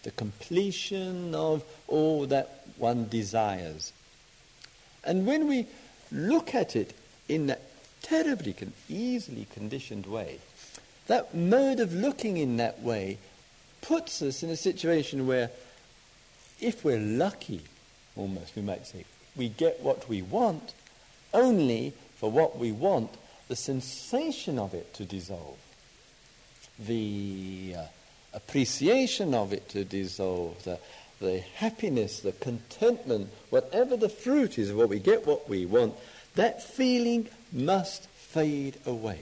the 0.02 0.10
completion 0.12 1.34
of 1.34 1.64
all 1.88 2.26
that 2.26 2.66
one 2.76 3.08
desires. 3.08 3.92
And 5.02 5.26
when 5.26 5.48
we 5.48 5.66
look 6.12 6.54
at 6.54 6.76
it 6.76 6.94
in 7.28 7.46
that 7.46 7.62
terribly 8.02 8.52
con- 8.52 8.72
easily 8.88 9.46
conditioned 9.52 10.06
way, 10.06 10.38
that 11.06 11.34
mode 11.34 11.80
of 11.80 11.92
looking 11.92 12.36
in 12.36 12.56
that 12.56 12.80
way 12.80 13.18
puts 13.82 14.22
us 14.22 14.42
in 14.42 14.50
a 14.50 14.56
situation 14.56 15.26
where, 15.26 15.50
if 16.60 16.84
we're 16.84 16.98
lucky, 16.98 17.60
almost 18.16 18.54
we 18.56 18.62
might 18.62 18.86
say, 18.86 19.04
we 19.36 19.48
get 19.48 19.80
what 19.80 20.08
we 20.08 20.22
want 20.22 20.74
only 21.32 21.92
for 22.16 22.30
what 22.30 22.58
we 22.58 22.72
want 22.72 23.10
the 23.48 23.56
sensation 23.56 24.58
of 24.58 24.74
it 24.74 24.94
to 24.94 25.04
dissolve, 25.04 25.58
the 26.78 27.74
uh, 27.76 27.84
appreciation 28.32 29.34
of 29.34 29.52
it 29.52 29.68
to 29.68 29.84
dissolve, 29.84 30.62
the, 30.64 30.78
the 31.20 31.40
happiness, 31.56 32.20
the 32.20 32.32
contentment, 32.32 33.28
whatever 33.50 33.96
the 33.96 34.08
fruit 34.08 34.58
is 34.58 34.70
of 34.70 34.76
what 34.76 34.88
we 34.88 34.98
get 34.98 35.26
what 35.26 35.48
we 35.48 35.66
want, 35.66 35.94
that 36.34 36.62
feeling 36.62 37.28
must 37.52 38.06
fade 38.08 38.76
away. 38.86 39.20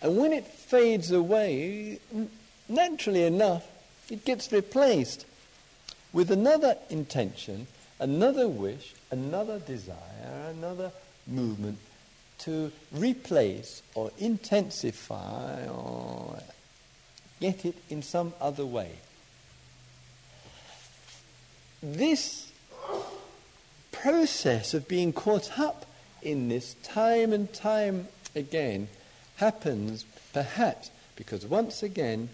And 0.00 0.16
when 0.16 0.32
it 0.32 0.46
fades 0.46 1.12
away, 1.12 2.00
naturally 2.68 3.24
enough, 3.24 3.64
it 4.10 4.24
gets 4.24 4.50
replaced 4.50 5.26
with 6.12 6.30
another 6.30 6.76
intention, 6.90 7.66
another 7.98 8.48
wish, 8.48 8.94
another 9.10 9.58
desire, 9.58 10.50
another 10.50 10.92
movement 11.26 11.78
to 12.38 12.72
replace 12.92 13.82
or 13.94 14.10
intensify 14.18 15.66
or 15.68 16.40
get 17.40 17.64
it 17.64 17.76
in 17.88 18.02
some 18.02 18.34
other 18.40 18.66
way. 18.66 18.90
This 21.82 22.50
process 23.90 24.74
of 24.74 24.88
being 24.88 25.12
caught 25.12 25.58
up 25.58 25.86
in 26.22 26.48
this 26.48 26.74
time 26.82 27.32
and 27.32 27.52
time 27.52 28.08
again 28.34 28.88
happens 29.36 30.04
perhaps 30.32 30.90
because 31.16 31.46
once 31.46 31.82
again 31.82 32.28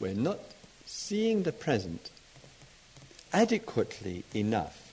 we're 0.00 0.14
not 0.14 0.38
seeing 0.84 1.42
the 1.42 1.52
present 1.52 2.10
adequately 3.36 4.24
enough 4.34 4.92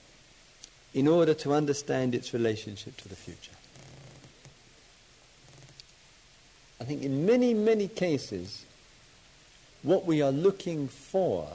in 0.92 1.08
order 1.08 1.32
to 1.32 1.54
understand 1.54 2.14
its 2.14 2.34
relationship 2.34 2.94
to 2.98 3.08
the 3.08 3.16
future. 3.16 3.56
I 6.78 6.84
think 6.84 7.02
in 7.02 7.24
many, 7.24 7.54
many 7.54 7.88
cases, 7.88 8.66
what 9.82 10.04
we 10.04 10.20
are 10.20 10.30
looking 10.30 10.88
for 10.88 11.48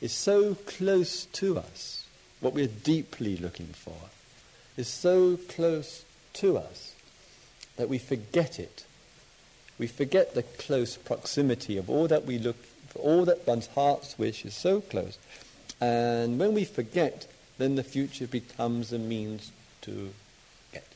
is 0.00 0.12
so 0.12 0.54
close 0.54 1.24
to 1.24 1.58
us, 1.58 2.06
what 2.40 2.54
we're 2.54 2.68
deeply 2.68 3.36
looking 3.36 3.66
for 3.66 3.96
is 4.76 4.86
so 4.86 5.36
close 5.48 6.04
to 6.34 6.56
us 6.56 6.94
that 7.76 7.88
we 7.88 7.98
forget 7.98 8.60
it. 8.60 8.84
We 9.76 9.88
forget 9.88 10.34
the 10.34 10.44
close 10.44 10.96
proximity 10.96 11.76
of 11.78 11.90
all 11.90 12.06
that 12.06 12.26
we 12.26 12.38
look 12.38 12.62
for, 12.88 13.00
all 13.00 13.24
that 13.24 13.44
one's 13.44 13.66
heart's 13.68 14.16
wish 14.16 14.44
is 14.44 14.54
so 14.54 14.80
close. 14.80 15.18
And 15.80 16.38
when 16.38 16.54
we 16.54 16.64
forget, 16.64 17.26
then 17.58 17.76
the 17.76 17.82
future 17.82 18.26
becomes 18.26 18.92
a 18.92 18.98
means 18.98 19.50
to 19.82 20.10
get. 20.72 20.86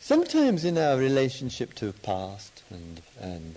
Sometimes 0.00 0.64
in 0.64 0.76
our 0.78 0.96
relationship 0.96 1.74
to 1.74 1.92
past 1.92 2.62
and, 2.70 3.00
and 3.20 3.56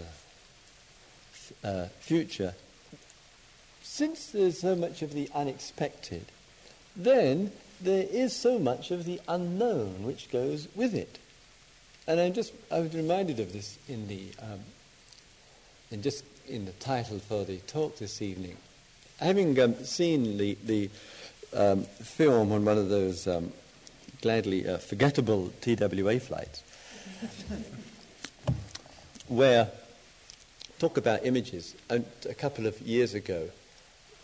uh, 1.64 1.68
uh, 1.68 1.88
future, 2.00 2.54
since 3.82 4.28
there's 4.28 4.60
so 4.60 4.76
much 4.76 5.02
of 5.02 5.14
the 5.14 5.30
unexpected, 5.34 6.26
then 6.96 7.52
there 7.82 8.06
is 8.10 8.36
so 8.36 8.60
much 8.60 8.92
of 8.92 9.06
the 9.06 9.20
unknown 9.28 10.04
which 10.04 10.30
goes 10.32 10.68
with 10.76 10.94
it. 10.94 11.20
And 12.08 12.20
I'm 12.20 12.34
just, 12.34 12.54
I 12.72 12.80
was 12.80 12.94
reminded 12.94 13.40
of 13.40 13.52
this 13.52 13.78
in 13.88 14.08
the, 14.08 14.28
um, 14.42 14.60
in 15.96 16.02
just 16.02 16.26
in 16.46 16.66
the 16.66 16.74
title 16.74 17.20
for 17.20 17.46
the 17.46 17.56
talk 17.60 17.98
this 18.00 18.22
evening. 18.22 18.58
Having 19.22 19.58
um, 19.62 19.76
seen 19.86 20.38
the, 20.38 20.58
the 20.66 20.90
um, 21.54 21.84
film 21.84 22.52
on 22.52 22.66
one 22.66 22.78
of 22.78 22.90
those 22.90 23.26
um, 23.28 23.54
gladly 24.22 24.68
uh, 24.68 24.78
forgettable 24.78 25.54
TWA 25.62 26.20
flights, 26.20 26.64
where 29.30 29.72
talk 30.80 30.98
about 30.98 31.26
images, 31.26 31.76
and 31.90 32.04
a 32.30 32.34
couple 32.34 32.68
of 32.68 32.78
years 32.82 33.14
ago, 33.14 33.48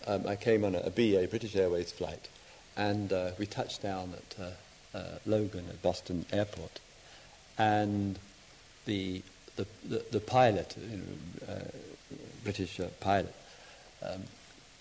um, 0.06 0.28
I 0.28 0.36
came 0.36 0.66
on 0.66 0.76
a, 0.76 0.80
a, 0.80 0.90
BA, 0.90 1.26
British 1.30 1.56
Airways 1.56 1.94
flight, 1.94 2.28
and 2.76 3.14
uh, 3.14 3.32
we 3.40 3.46
touched 3.46 3.82
down 3.82 4.14
at 4.14 4.46
uh, 4.46 4.98
uh, 4.98 5.04
Logan 5.26 5.68
at 5.70 5.82
Boston 5.82 6.26
Airport, 6.34 6.82
and 7.58 8.20
the 8.86 9.22
the, 9.88 10.04
the, 10.12 10.20
pilot, 10.20 10.76
you 10.90 10.98
know, 10.98 11.54
uh, 11.54 11.60
British 12.44 12.80
uh, 12.80 12.86
pilot, 13.00 13.34
um, 14.04 14.24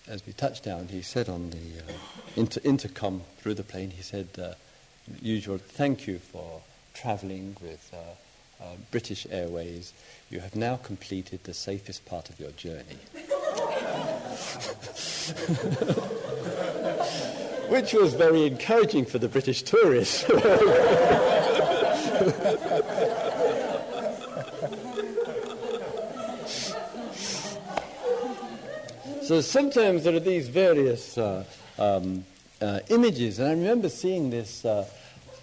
as 0.07 0.25
we 0.25 0.33
touched 0.33 0.63
down, 0.63 0.87
he 0.87 1.01
said 1.01 1.29
on 1.29 1.51
the 1.51 1.57
uh, 1.57 1.93
inter- 2.35 2.61
intercom 2.63 3.21
through 3.37 3.53
the 3.53 3.63
plane, 3.63 3.91
he 3.91 4.01
said, 4.01 4.27
usual 5.21 5.57
thank 5.57 6.07
you 6.07 6.19
for 6.19 6.61
travelling 6.93 7.55
with 7.61 7.93
British 8.91 9.27
Airways. 9.29 9.93
You 10.29 10.39
have 10.39 10.55
now 10.55 10.77
completed 10.77 11.43
the 11.43 11.53
safest 11.53 12.05
part 12.05 12.29
of 12.29 12.39
your 12.39 12.51
journey. 12.51 12.97
Which 17.69 17.93
was 17.93 18.15
very 18.15 18.47
encouraging 18.47 19.05
for 19.05 19.17
the 19.17 19.29
British 19.29 19.63
tourists. 19.63 20.25
so 29.31 29.39
sometimes 29.39 30.03
there 30.03 30.13
are 30.13 30.19
these 30.19 30.49
various 30.49 31.17
uh, 31.17 31.45
um, 31.79 32.25
uh, 32.59 32.81
images, 32.89 33.39
and 33.39 33.47
I 33.47 33.53
remember 33.53 33.87
seeing 33.87 34.29
this. 34.29 34.65
Uh, 34.65 34.85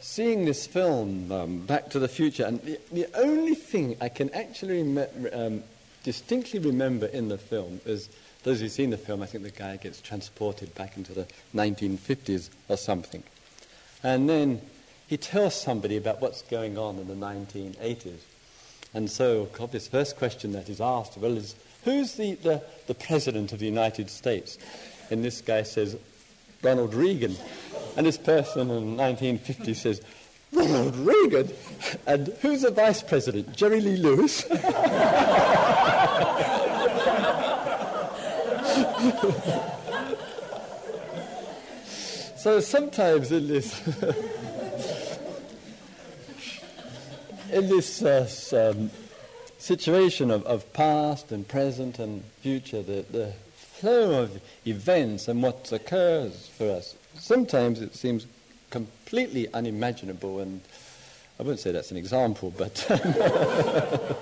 seeing 0.03 0.45
this 0.45 0.67
film, 0.67 1.33
um, 1.33 1.61
Back 1.61 1.89
to 1.91 1.99
the 1.99 2.07
Future, 2.07 2.45
and 2.45 2.61
the, 2.61 2.79
the 2.93 3.07
only 3.15 3.55
thing 3.55 3.97
I 3.99 4.11
can 4.11 4.29
actually 4.35 4.83
um, 5.33 5.63
distinctly 6.03 6.59
remember 6.59 7.07
in 7.07 7.29
the 7.29 7.39
film 7.39 7.81
is 7.87 8.11
those 8.43 8.61
who've 8.61 8.71
seen 8.71 8.91
the 8.91 8.99
film, 8.99 9.23
I 9.23 9.27
think 9.27 9.45
the 9.45 9.51
guy 9.51 9.77
gets 9.79 10.03
transported 10.03 10.75
back 10.75 10.99
into 10.99 11.13
the 11.13 11.27
1950s 11.55 12.51
or 12.69 12.77
something. 12.77 13.23
And 14.03 14.29
then 14.29 14.61
he 15.07 15.17
tells 15.17 15.59
somebody 15.59 15.97
about 15.97 16.21
what's 16.21 16.43
going 16.43 16.77
on 16.77 16.99
in 16.99 17.09
the 17.09 17.15
1980s. 17.15 18.21
And 18.93 19.11
so, 19.11 19.49
obvious 19.59 19.89
first 19.89 20.17
question 20.17 20.53
that 20.53 20.69
is 20.69 20.81
asked, 20.81 21.17
well, 21.17 21.37
is 21.37 21.55
who's 21.89 22.15
the, 22.15 22.35
the, 22.35 22.63
the 22.87 22.95
president 22.95 23.53
of 23.53 23.59
the 23.59 23.65
United 23.65 24.11
States? 24.11 24.59
And 25.11 25.25
this 25.25 25.41
guy 25.41 25.63
says, 25.63 25.97
Ronald 26.63 26.93
Reagan. 26.93 27.35
And 27.97 28.07
this 28.07 28.19
person 28.19 28.71
in 28.71 28.97
1950 28.97 29.75
says, 29.75 30.03
Ronald 30.53 30.95
Reagan? 30.97 31.51
And 32.07 32.29
who's 32.43 32.63
the 32.63 32.71
vice 32.71 33.03
president? 33.03 33.57
Jerry 33.57 33.81
Lee 33.81 33.97
Lewis? 33.97 34.41
so 42.37 42.61
sometimes 42.61 43.33
in 43.33 43.49
this 43.49 43.87
in 47.51 47.69
this 47.69 48.03
uh, 48.03 48.75
um, 48.77 48.91
situation 49.59 50.31
of, 50.31 50.45
of 50.47 50.73
past 50.73 51.33
and 51.33 51.47
present 51.47 51.99
and 51.99 52.25
future, 52.41 52.83
the, 52.83 53.05
the 53.11 53.33
flow 53.55 54.23
of 54.23 54.41
events 54.67 55.29
and 55.29 55.43
what 55.43 55.71
occurs 55.73 56.49
for 56.57 56.71
us, 56.71 56.95
sometimes 57.19 57.81
it 57.81 57.95
seems 57.95 58.27
completely 58.71 59.53
unimaginable 59.53 60.41
and 60.41 60.61
I 61.39 61.45
wouldn't 61.45 61.61
say 61.61 61.71
that's 61.71 61.93
an 61.93 61.97
example, 61.97 62.53
but. 62.57 62.77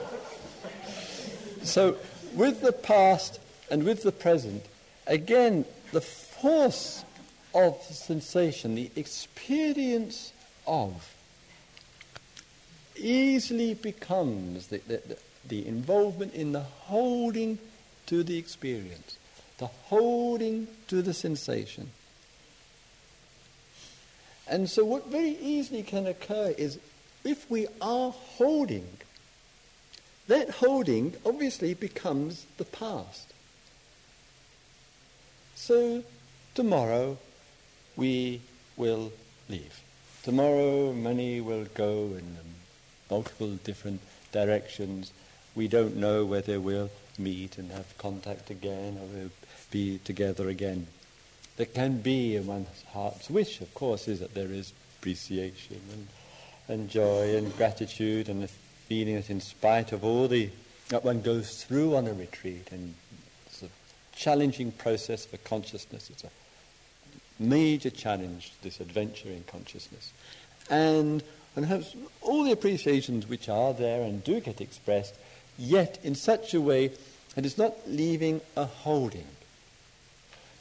so, 1.63 1.97
with 2.35 2.61
the 2.61 2.73
past 2.73 3.41
and 3.71 3.85
with 3.85 4.03
the 4.03 4.13
present, 4.13 4.63
again, 5.07 5.65
the 5.93 6.03
force 6.03 7.05
of 7.55 7.81
sensation, 7.83 8.75
the 8.75 8.91
experience 8.97 10.35
of, 10.67 11.15
easily 12.97 13.73
becomes 13.73 14.67
the, 14.67 14.79
the, 14.87 15.01
the 15.07 15.17
involvement 15.51 16.35
in 16.35 16.53
the 16.53 16.61
holding 16.61 17.59
to 18.07 18.23
the 18.23 18.39
experience, 18.39 19.17
the 19.59 19.67
holding 19.67 20.69
to 20.89 21.03
the 21.03 21.15
sensation. 21.15 21.91
And 24.49 24.71
so, 24.71 24.85
what 24.85 25.09
very 25.09 25.37
easily 25.41 25.83
can 25.83 26.07
occur 26.07 26.55
is 26.57 26.79
if 27.25 27.51
we 27.51 27.67
are 27.81 28.13
holding, 28.13 28.87
that 30.29 30.51
holding 30.51 31.15
obviously 31.25 31.75
becomes 31.75 32.47
the 32.57 32.65
past. 32.65 33.33
So, 35.55 36.05
tomorrow 36.55 37.19
we 37.97 38.41
will 38.77 39.13
leave. 39.49 39.81
Tomorrow 40.23 40.93
money 40.93 41.41
will 41.41 41.67
go 41.75 42.11
in 42.17 42.37
multiple 43.11 43.59
different 43.65 44.01
directions. 44.33 45.13
We 45.57 45.69
don't 45.69 45.97
know 45.97 46.25
whether 46.25 46.61
we'll 46.61 46.91
meet 47.19 47.57
and 47.57 47.73
have 47.73 47.97
contact 47.97 48.51
again 48.51 48.99
or 49.01 49.07
we'll 49.07 49.31
be 49.71 49.99
together 50.05 50.49
again. 50.49 50.87
There 51.57 51.67
can 51.67 52.03
be 52.03 52.37
in 52.37 52.47
one's 52.47 52.85
heart's 52.93 53.31
wish, 53.31 53.63
of 53.63 53.73
course, 53.73 54.07
is 54.07 54.21
that 54.21 54.35
there 54.35 54.53
is 54.53 54.75
appreciation 54.99 55.81
and, 55.93 56.09
and 56.69 56.91
joy 56.91 57.37
and 57.37 57.57
gratitude 57.57 58.29
and 58.29 58.43
the 58.43 58.49
feeling 58.49 59.15
that 59.15 59.31
in 59.31 59.41
spite 59.41 59.93
of 59.93 60.05
all 60.05 60.29
the 60.29 60.51
that 60.91 61.05
one 61.05 61.21
goes 61.21 61.65
through 61.65 61.97
on 61.97 62.07
a 62.07 62.13
retreat 62.13 62.69
and 62.71 62.95
it's 63.47 63.63
a 63.63 63.69
challenging 64.15 64.71
process 64.71 65.27
for 65.27 65.37
consciousness. 65.39 66.11
It's 66.11 66.23
a 66.23 66.31
major 67.41 67.91
challenge, 67.91 68.53
this 68.63 68.79
adventure 68.79 69.31
in 69.31 69.43
consciousness. 69.45 70.13
And 70.71 71.23
and 71.57 71.87
all 72.21 72.45
the 72.45 72.53
appreciations 72.53 73.27
which 73.27 73.49
are 73.49 73.73
there 73.73 74.03
and 74.03 74.23
do 74.23 74.41
get 74.41 74.61
expressed, 74.61 75.15
yet 75.59 75.99
in 76.03 76.15
such 76.15 76.55
a 76.55 76.61
way 76.61 76.91
that 77.35 77.45
it's 77.45 77.59
not 77.59 77.75
leaving 77.87 78.41
a 78.57 78.65
holding. 78.65 79.27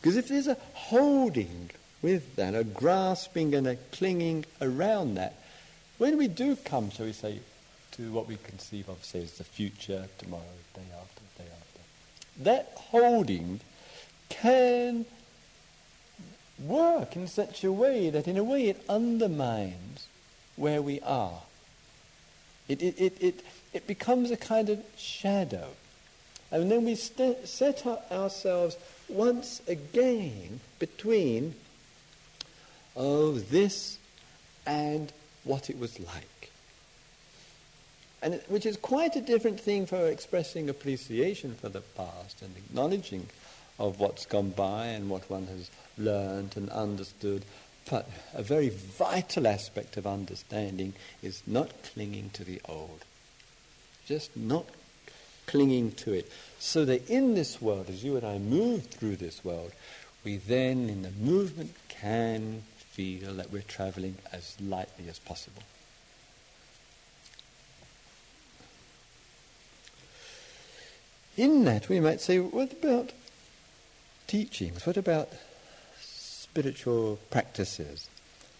Because 0.01 0.17
if 0.17 0.27
there's 0.27 0.47
a 0.47 0.57
holding 0.73 1.71
with 2.01 2.35
that, 2.35 2.53
a 2.53 2.63
grasping 2.63 3.55
and 3.55 3.65
a 3.65 3.77
clinging 3.91 4.45
around 4.61 5.15
that, 5.15 5.41
when 5.97 6.17
we 6.17 6.27
do 6.27 6.55
come, 6.55 6.91
shall 6.91 7.05
we 7.05 7.13
say, 7.13 7.39
to 7.91 8.11
what 8.11 8.27
we 8.27 8.35
conceive 8.35 8.89
of, 8.89 9.03
say, 9.03 9.23
as 9.23 9.37
the 9.37 9.43
future, 9.43 10.07
tomorrow, 10.17 10.43
day 10.73 10.81
after, 11.01 11.21
day 11.37 11.49
after, 11.49 12.43
that 12.43 12.73
holding 12.75 13.61
can 14.29 15.05
work 16.59 17.15
in 17.15 17.27
such 17.27 17.63
a 17.63 17.71
way 17.71 18.09
that, 18.09 18.27
in 18.27 18.37
a 18.37 18.43
way, 18.43 18.67
it 18.67 18.83
undermines 18.89 20.07
where 20.55 20.81
we 20.81 20.99
are. 21.01 21.41
It, 22.67 22.81
it, 22.81 22.99
it, 22.99 23.21
it, 23.21 23.45
it 23.73 23.87
becomes 23.87 24.31
a 24.31 24.37
kind 24.37 24.69
of 24.69 24.83
shadow. 24.97 25.69
And 26.51 26.71
then 26.71 26.85
we 26.85 26.95
st- 26.95 27.47
set 27.47 27.85
ourselves 28.11 28.77
once 29.07 29.61
again 29.67 30.59
between, 30.79 31.55
oh, 32.95 33.33
this 33.33 33.97
and 34.65 35.11
what 35.43 35.69
it 35.69 35.77
was 35.77 35.99
like. 35.99 36.51
And 38.21 38.35
it, 38.35 38.45
which 38.49 38.65
is 38.65 38.77
quite 38.77 39.15
a 39.15 39.21
different 39.21 39.59
thing 39.59 39.85
for 39.85 40.07
expressing 40.07 40.69
appreciation 40.69 41.55
for 41.55 41.69
the 41.69 41.81
past 41.81 42.41
and 42.41 42.55
acknowledging 42.57 43.27
of 43.77 43.99
what's 43.99 44.25
gone 44.25 44.51
by 44.51 44.87
and 44.87 45.09
what 45.09 45.29
one 45.29 45.47
has 45.47 45.69
learned 45.97 46.55
and 46.55 46.69
understood 46.69 47.43
but 47.89 48.09
a 48.33 48.41
very 48.41 48.69
vital 48.69 49.47
aspect 49.47 49.97
of 49.97 50.07
understanding 50.07 50.93
is 51.21 51.43
not 51.45 51.69
clinging 51.93 52.31
to 52.31 52.43
the 52.43 52.61
old. 52.67 53.05
Just 54.07 54.35
not 54.35 54.65
clinging 55.45 55.91
to 55.91 56.13
it. 56.13 56.31
So 56.59 56.85
that 56.85 57.09
in 57.09 57.35
this 57.35 57.61
world, 57.61 57.89
as 57.89 58.03
you 58.03 58.17
and 58.17 58.25
I 58.25 58.39
move 58.39 58.87
through 58.87 59.17
this 59.17 59.43
world, 59.43 59.71
we 60.23 60.37
then, 60.37 60.89
in 60.89 61.03
the 61.03 61.11
movement, 61.11 61.75
can 61.87 62.63
feel 62.77 63.33
that 63.35 63.51
we're 63.51 63.61
traveling 63.61 64.15
as 64.31 64.55
lightly 64.59 65.07
as 65.07 65.19
possible. 65.19 65.61
In 71.37 71.65
that, 71.65 71.89
we 71.89 71.99
might 71.99 72.21
say, 72.21 72.39
what 72.39 72.71
about 72.71 73.11
teachings? 74.25 74.85
What 74.85 74.97
about 74.97 75.29
spiritual 76.55 77.19
practices? 77.31 78.09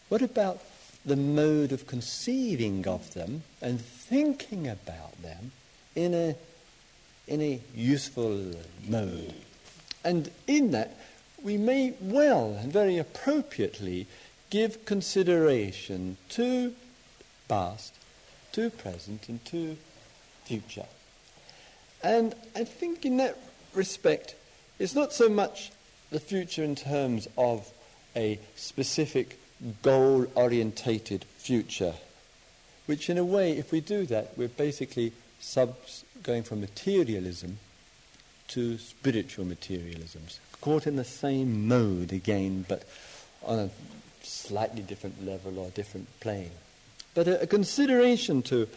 What 0.10 0.22
about 0.22 0.60
the 1.06 1.16
mode 1.16 1.72
of 1.72 1.88
conceiving 1.88 2.86
of 2.86 3.14
them 3.14 3.44
and 3.62 3.80
thinking 3.80 4.68
about 4.68 5.22
them 5.22 5.54
in 5.96 6.14
a, 6.14 6.36
in 7.26 7.42
a 7.42 7.62
useful 7.74 8.52
mode? 8.86 9.34
And 10.04 10.30
in 10.46 10.72
that, 10.72 10.98
we 11.42 11.56
may 11.56 11.94
well 12.02 12.58
and 12.62 12.70
very 12.74 12.98
appropriately 12.98 14.08
give 14.50 14.84
consideration 14.84 16.18
to 16.30 16.74
past, 17.48 17.94
to 18.52 18.72
present, 18.72 19.30
and 19.30 19.44
to 19.46 19.78
future. 20.44 20.88
And 22.04 22.36
I 22.58 22.66
think 22.66 23.06
in 23.06 23.16
that 23.18 23.38
respect, 23.74 24.36
it's 24.80 24.96
not 24.96 25.14
so 25.14 25.30
much 25.30 25.72
the 26.12 26.20
future 26.20 26.64
in 26.64 26.76
terms 26.76 27.30
of 27.38 27.72
a 28.16 28.40
specific 28.56 29.40
goal 29.82 30.28
orientated 30.36 31.26
future, 31.38 31.94
which, 32.86 33.10
in 33.10 33.18
a 33.18 33.26
way, 33.26 33.52
if 33.58 33.72
we 33.72 33.82
do 33.82 34.06
that, 34.06 34.38
we're 34.38 34.48
basically 34.48 35.12
subs- 35.40 36.04
going 36.24 36.44
from 36.44 36.62
materialism 36.62 37.58
to 38.50 38.78
spiritual 38.78 39.46
materialisms, 39.46 40.40
caught 40.62 40.88
in 40.88 40.96
the 40.96 41.04
same 41.04 41.68
mode 41.68 42.14
again, 42.14 42.66
but 42.68 42.84
on 43.44 43.60
a 43.60 43.70
slightly 44.24 44.82
different 44.82 45.26
level 45.26 45.60
or 45.60 45.70
different 45.70 46.08
plane. 46.20 46.52
But 47.14 47.28
a, 47.28 47.44
a 47.44 47.48
consideration 47.48 48.42
to 48.44 48.68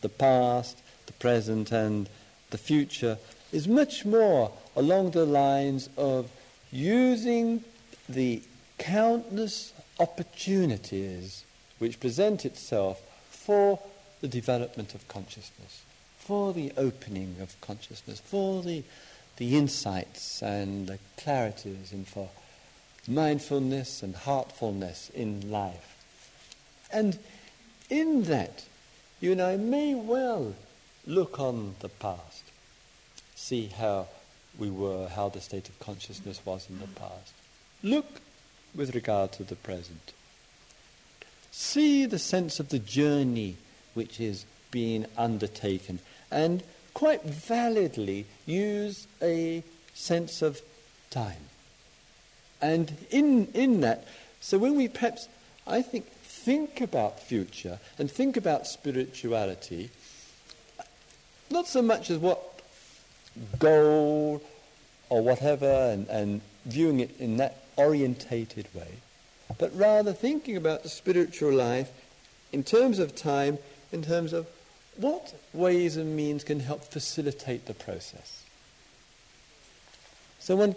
the 0.00 0.08
past, 0.08 0.78
the 1.06 1.12
present, 1.14 1.72
and 1.72 2.08
the 2.50 2.58
future 2.58 3.18
is 3.52 3.68
much 3.68 4.04
more 4.04 4.52
along 4.76 5.10
the 5.10 5.24
lines 5.24 5.88
of 5.96 6.30
using 6.70 7.64
the 8.08 8.42
countless 8.78 9.72
opportunities 9.98 11.44
which 11.78 12.00
present 12.00 12.44
itself 12.44 13.02
for 13.28 13.78
the 14.20 14.28
development 14.28 14.94
of 14.94 15.06
consciousness, 15.08 15.82
for 16.18 16.52
the 16.52 16.72
opening 16.76 17.36
of 17.40 17.60
consciousness, 17.60 18.20
for 18.20 18.62
the, 18.62 18.82
the 19.36 19.56
insights 19.56 20.42
and 20.42 20.86
the 20.86 20.98
clarities, 21.18 21.92
and 21.92 22.06
for 22.06 22.30
mindfulness 23.06 24.02
and 24.02 24.14
heartfulness 24.14 25.10
in 25.10 25.50
life. 25.50 26.04
And 26.92 27.18
in 27.90 28.22
that, 28.24 28.64
you 29.20 29.32
and 29.32 29.42
I 29.42 29.56
may 29.56 29.94
well 29.94 30.54
look 31.06 31.38
on 31.38 31.74
the 31.80 31.88
past, 31.88 32.44
see 33.34 33.66
how 33.66 34.08
we 34.58 34.70
were, 34.70 35.08
how 35.08 35.28
the 35.28 35.40
state 35.40 35.68
of 35.68 35.78
consciousness 35.80 36.40
was 36.44 36.68
in 36.70 36.78
the 36.78 36.86
past. 36.86 37.32
Look 37.82 38.20
with 38.74 38.94
regard 38.94 39.32
to 39.32 39.44
the 39.44 39.56
present. 39.56 40.12
See 41.50 42.06
the 42.06 42.18
sense 42.18 42.58
of 42.58 42.70
the 42.70 42.78
journey 42.78 43.56
which 43.94 44.20
is 44.20 44.44
being 44.70 45.06
undertaken 45.16 46.00
and 46.30 46.62
quite 46.94 47.22
validly 47.22 48.26
use 48.46 49.06
a 49.22 49.62
sense 49.94 50.42
of 50.42 50.60
time. 51.10 51.48
And 52.60 52.92
in, 53.10 53.46
in 53.54 53.80
that, 53.82 54.06
so 54.40 54.58
when 54.58 54.76
we 54.76 54.88
perhaps, 54.88 55.28
I 55.66 55.82
think, 55.82 56.06
think 56.06 56.80
about 56.80 57.20
future 57.20 57.78
and 57.98 58.10
think 58.10 58.36
about 58.36 58.66
spirituality, 58.66 59.90
not 61.50 61.66
so 61.66 61.82
much 61.82 62.10
as 62.10 62.18
what 62.18 62.40
goal 63.58 64.42
or 65.08 65.22
whatever, 65.22 65.90
and, 65.90 66.08
and 66.08 66.40
viewing 66.64 67.00
it 67.00 67.20
in 67.20 67.36
that 67.36 67.63
orientated 67.76 68.66
way, 68.74 68.98
but 69.58 69.74
rather 69.76 70.12
thinking 70.12 70.56
about 70.56 70.82
the 70.82 70.88
spiritual 70.88 71.52
life 71.52 71.90
in 72.52 72.62
terms 72.62 72.98
of 72.98 73.16
time, 73.16 73.58
in 73.92 74.02
terms 74.02 74.32
of 74.32 74.46
what 74.96 75.34
ways 75.52 75.96
and 75.96 76.16
means 76.16 76.44
can 76.44 76.60
help 76.60 76.84
facilitate 76.84 77.66
the 77.66 77.74
process? 77.74 78.44
So 80.38 80.56
when 80.56 80.76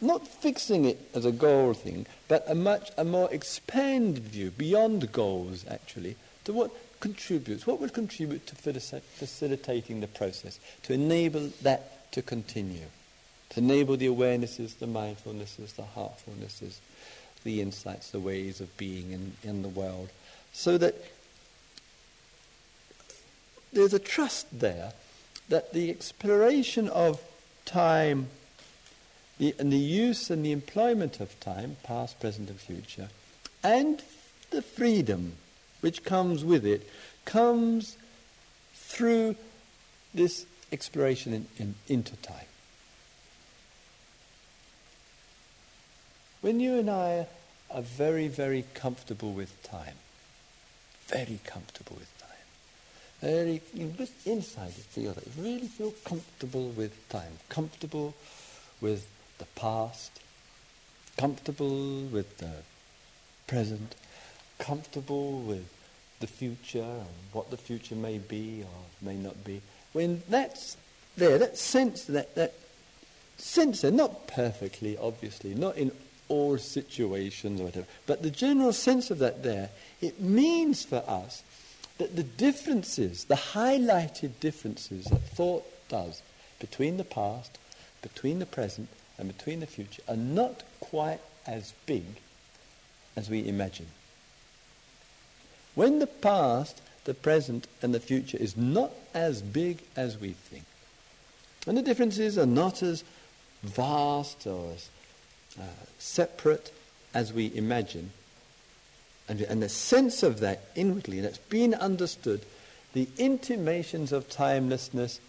not 0.00 0.26
fixing 0.26 0.84
it 0.84 1.10
as 1.14 1.24
a 1.24 1.32
goal 1.32 1.74
thing, 1.74 2.06
but 2.28 2.44
a 2.48 2.54
much 2.54 2.90
a 2.96 3.04
more 3.04 3.28
expanded 3.32 4.22
view 4.24 4.50
beyond 4.50 5.12
goals 5.12 5.64
actually 5.68 6.16
to 6.44 6.52
what 6.52 6.70
contributes, 7.00 7.66
what 7.66 7.80
would 7.80 7.92
contribute 7.92 8.46
to 8.46 8.54
facilitating 8.54 10.00
the 10.00 10.06
process, 10.06 10.58
to 10.84 10.92
enable 10.92 11.50
that 11.62 12.10
to 12.12 12.22
continue, 12.22 12.86
to 13.50 13.60
enable 13.60 13.96
the 13.96 14.08
awarenesses, 14.08 14.78
the 14.78 14.86
mindfulnesses, 14.86 15.74
the 15.74 15.84
heartfulnesses, 15.96 16.78
the 17.44 17.60
insights, 17.60 18.10
the 18.10 18.20
ways 18.20 18.60
of 18.60 18.76
being 18.76 19.12
in, 19.12 19.32
in 19.42 19.62
the 19.62 19.68
world, 19.68 20.10
so 20.52 20.76
that 20.78 20.94
there's 23.72 23.94
a 23.94 23.98
trust 23.98 24.46
there 24.58 24.92
that 25.48 25.72
the 25.72 25.90
exploration 25.90 26.88
of 26.88 27.22
time 27.64 28.28
the, 29.38 29.54
and 29.58 29.72
the 29.72 29.76
use 29.76 30.30
and 30.30 30.44
the 30.44 30.52
employment 30.52 31.20
of 31.20 31.38
time, 31.40 31.76
past, 31.82 32.20
present, 32.20 32.50
and 32.50 32.58
future, 32.58 33.08
and 33.62 34.02
the 34.50 34.62
freedom 34.62 35.34
which 35.80 36.04
comes 36.04 36.44
with 36.44 36.66
it, 36.66 36.88
comes 37.24 37.96
through 38.74 39.36
this 40.12 40.44
exploration 40.72 41.32
in, 41.32 41.46
in, 41.58 41.74
into 41.86 42.16
time. 42.16 42.46
When 46.40 46.60
you 46.60 46.78
and 46.78 46.88
I 46.88 47.26
are 47.70 47.82
very, 47.82 48.28
very 48.28 48.64
comfortable 48.74 49.32
with 49.32 49.60
time, 49.64 49.96
very 51.08 51.40
comfortable 51.44 51.96
with 51.96 52.18
time, 52.20 52.28
very, 53.20 53.60
you 53.74 53.92
just 53.98 54.26
inside 54.26 54.72
you 54.76 54.84
feel 54.84 55.12
that 55.14 55.24
you 55.26 55.42
really 55.42 55.66
feel 55.66 55.92
comfortable 56.04 56.68
with 56.70 57.08
time, 57.08 57.38
comfortable 57.48 58.14
with 58.80 59.06
the 59.38 59.46
past, 59.56 60.12
comfortable 61.16 62.02
with 62.02 62.38
the 62.38 62.52
present, 63.48 63.96
comfortable 64.58 65.40
with 65.40 65.68
the 66.20 66.28
future 66.28 66.78
and 66.78 67.32
what 67.32 67.50
the 67.50 67.56
future 67.56 67.96
may 67.96 68.18
be 68.18 68.62
or 68.62 69.06
may 69.06 69.16
not 69.16 69.42
be. 69.44 69.60
When 69.92 70.22
that's 70.28 70.76
there, 71.16 71.36
that 71.38 71.58
sense, 71.58 72.04
that, 72.04 72.36
that 72.36 72.54
sense 73.38 73.80
there, 73.80 73.90
not 73.90 74.28
perfectly, 74.28 74.96
obviously, 74.96 75.54
not 75.54 75.76
in 75.76 75.90
all 76.28 76.58
situations 76.58 77.60
or 77.60 77.64
whatever, 77.64 77.86
but 78.06 78.22
the 78.22 78.30
general 78.30 78.72
sense 78.72 79.10
of 79.10 79.18
that 79.18 79.42
there, 79.42 79.70
it 80.00 80.20
means 80.20 80.84
for 80.84 81.02
us 81.06 81.42
that 81.98 82.16
the 82.16 82.22
differences, 82.22 83.24
the 83.24 83.34
highlighted 83.34 84.32
differences 84.40 85.06
that 85.06 85.22
thought 85.30 85.64
does 85.88 86.22
between 86.60 86.96
the 86.96 87.04
past, 87.04 87.58
between 88.02 88.38
the 88.38 88.46
present, 88.46 88.88
and 89.18 89.28
between 89.36 89.60
the 89.60 89.66
future 89.66 90.02
are 90.08 90.16
not 90.16 90.62
quite 90.80 91.20
as 91.46 91.72
big 91.86 92.04
as 93.16 93.28
we 93.28 93.46
imagine. 93.46 93.86
When 95.74 95.98
the 95.98 96.06
past, 96.06 96.80
the 97.04 97.14
present, 97.14 97.66
and 97.82 97.94
the 97.94 98.00
future 98.00 98.38
is 98.38 98.56
not 98.56 98.92
as 99.14 99.42
big 99.42 99.82
as 99.96 100.18
we 100.18 100.30
think, 100.30 100.64
and 101.66 101.76
the 101.76 101.82
differences 101.82 102.38
are 102.38 102.46
not 102.46 102.82
as 102.82 103.02
vast 103.62 104.46
or 104.46 104.72
as 104.72 104.88
separate 105.98 106.72
as 107.14 107.32
we 107.32 107.54
imagine, 107.54 108.12
and, 109.28 109.40
and 109.40 109.62
the 109.62 109.68
sense 109.68 110.22
of 110.22 110.40
that 110.40 110.62
inwardly 110.74 111.20
that's 111.20 111.38
been 111.38 111.74
understood, 111.74 112.44
the 112.92 113.08
intimations 113.18 114.12
of 114.12 114.28
timelessness 114.28 115.20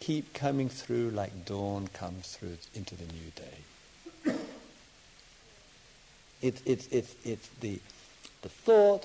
keep 0.00 0.32
coming 0.32 0.68
through 0.68 1.10
like 1.10 1.44
dawn 1.44 1.88
comes 1.88 2.36
through 2.36 2.56
into 2.74 2.94
the 2.94 3.04
new 3.04 3.30
day. 3.34 4.36
It's 6.42 6.62
it's 6.64 6.86
it's 6.88 7.14
it's 7.24 7.48
the, 7.60 7.78
the 8.40 8.48
thought, 8.48 9.04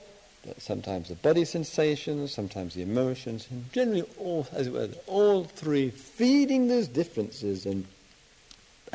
sometimes 0.57 1.09
the 1.09 1.15
body 1.15 1.43
sensations, 1.43 2.31
sometimes 2.33 2.75
the 2.75 2.81
emotions, 2.81 3.47
and 3.51 3.71
generally 3.73 4.05
all, 4.17 4.47
as 4.53 4.67
it 4.67 4.73
were, 4.73 4.89
all 5.05 5.43
three 5.43 5.89
feeding 5.89 6.67
those 6.67 6.87
differences 6.87 7.65
and, 7.65 7.85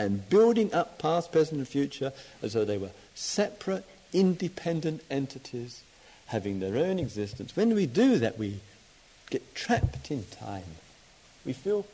and 0.00 0.28
building 0.28 0.72
up 0.72 0.98
past, 0.98 1.30
present, 1.30 1.58
and 1.58 1.68
future 1.68 2.12
as 2.42 2.54
though 2.54 2.64
they 2.64 2.78
were 2.78 2.90
separate, 3.14 3.84
independent 4.12 5.02
entities 5.10 5.82
having 6.26 6.60
their 6.60 6.76
own 6.76 6.98
existence. 6.98 7.54
When 7.54 7.74
we 7.74 7.86
do 7.86 8.18
that, 8.18 8.38
we 8.38 8.60
get 9.30 9.54
trapped 9.54 10.10
in 10.10 10.24
time. 10.24 10.76
We 11.44 11.52
feel 11.52 11.86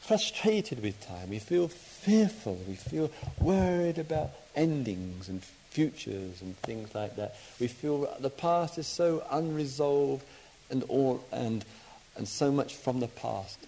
frustrated 0.00 0.82
with 0.82 1.04
time. 1.06 1.30
We 1.30 1.38
feel 1.38 1.68
fearful. 1.68 2.60
We 2.68 2.74
feel 2.74 3.10
worried 3.40 3.98
about 3.98 4.30
endings 4.54 5.28
and 5.28 5.42
futures 5.70 6.40
and 6.40 6.56
things 6.58 6.94
like 6.94 7.16
that. 7.16 7.36
We 7.58 7.66
feel 7.66 8.14
the 8.20 8.30
past 8.30 8.78
is 8.78 8.86
so 8.86 9.24
unresolved 9.30 10.24
and 10.70 10.82
all 10.84 11.24
and 11.32 11.64
and 12.16 12.26
so 12.26 12.50
much 12.50 12.74
from 12.74 13.00
the 13.00 13.08
past. 13.08 13.58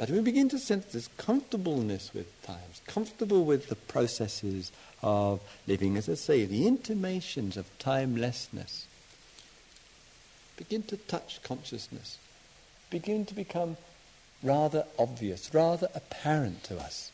But 0.00 0.08
we 0.08 0.20
begin 0.22 0.48
to 0.48 0.58
sense 0.58 0.86
this 0.86 1.10
comfortableness 1.18 2.14
with 2.14 2.42
times, 2.42 2.80
comfortable 2.86 3.44
with 3.44 3.68
the 3.68 3.76
processes 3.76 4.72
of 5.02 5.42
living, 5.66 5.98
as 5.98 6.08
I 6.08 6.14
say, 6.14 6.46
the 6.46 6.66
intimations 6.66 7.58
of 7.58 7.66
timelessness 7.78 8.86
begin 10.56 10.84
to 10.84 10.96
touch 10.96 11.42
consciousness, 11.42 12.16
begin 12.88 13.26
to 13.26 13.34
become 13.34 13.76
rather 14.42 14.86
obvious, 14.98 15.52
rather 15.52 15.88
apparent 15.94 16.64
to 16.64 16.78
us. 16.78 17.12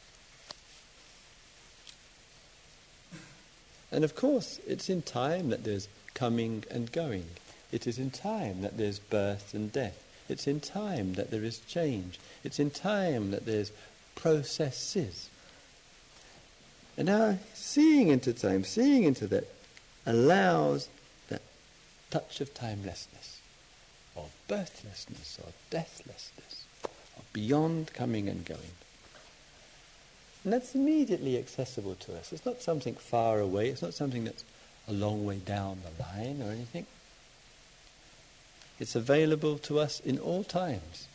And 3.90 4.04
of 4.04 4.14
course, 4.14 4.60
it's 4.64 4.88
in 4.88 5.02
time 5.02 5.50
that 5.50 5.64
there's 5.64 5.88
coming 6.14 6.62
and 6.70 6.92
going. 6.92 7.26
It 7.72 7.88
is 7.88 7.98
in 7.98 8.12
time 8.12 8.62
that 8.62 8.76
there's 8.76 9.00
birth 9.00 9.54
and 9.54 9.72
death. 9.72 10.05
It's 10.28 10.46
in 10.46 10.60
time 10.60 11.14
that 11.14 11.30
there 11.30 11.44
is 11.44 11.58
change. 11.60 12.18
It's 12.44 12.58
in 12.58 12.70
time 12.70 13.30
that 13.30 13.46
there's 13.46 13.72
processes. 14.14 15.28
And 16.96 17.06
now, 17.06 17.38
seeing 17.54 18.08
into 18.08 18.32
time, 18.32 18.64
seeing 18.64 19.04
into 19.04 19.26
that, 19.28 19.44
allows 20.06 20.88
that 21.28 21.42
touch 22.10 22.40
of 22.40 22.54
timelessness, 22.54 23.40
or 24.14 24.26
birthlessness, 24.48 25.38
or 25.44 25.52
deathlessness, 25.70 26.64
or 26.84 27.22
beyond 27.32 27.92
coming 27.92 28.28
and 28.28 28.44
going. 28.44 28.60
And 30.44 30.52
that's 30.52 30.74
immediately 30.74 31.36
accessible 31.36 31.96
to 31.96 32.16
us. 32.16 32.32
It's 32.32 32.46
not 32.46 32.62
something 32.62 32.94
far 32.94 33.40
away, 33.40 33.68
it's 33.68 33.82
not 33.82 33.94
something 33.94 34.24
that's 34.24 34.44
a 34.88 34.92
long 34.92 35.26
way 35.26 35.38
down 35.38 35.78
the 35.84 36.02
line 36.02 36.40
or 36.40 36.52
anything. 36.52 36.86
It's 38.78 38.94
available 38.94 39.58
to 39.58 39.78
us 39.78 40.00
in 40.00 40.18
all 40.18 40.44
times. 40.44 41.08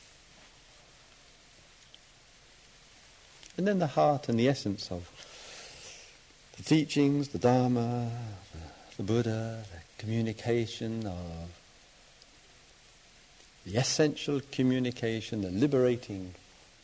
And 3.58 3.68
then 3.68 3.80
the 3.80 3.88
heart 3.88 4.30
and 4.30 4.40
the 4.40 4.48
essence 4.48 4.92
of 4.92 5.10
the 6.58 6.64
teachings, 6.64 7.30
the 7.30 7.38
Dharma, 7.38 8.10
the, 8.98 9.04
Buddha, 9.04 9.64
the 9.72 10.04
communication 10.04 11.06
of 11.06 11.50
the 13.66 13.78
essential 13.78 14.42
communication, 14.52 15.42
the 15.42 15.52
liberating 15.52 16.34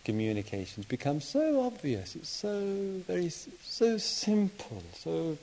communications 0.04 0.86
become 0.86 1.20
so 1.20 1.62
obvious. 1.66 2.16
It's 2.16 2.30
so 2.30 3.02
very 3.08 3.30
so 3.30 3.98
simple, 3.98 4.84
so 4.94 5.38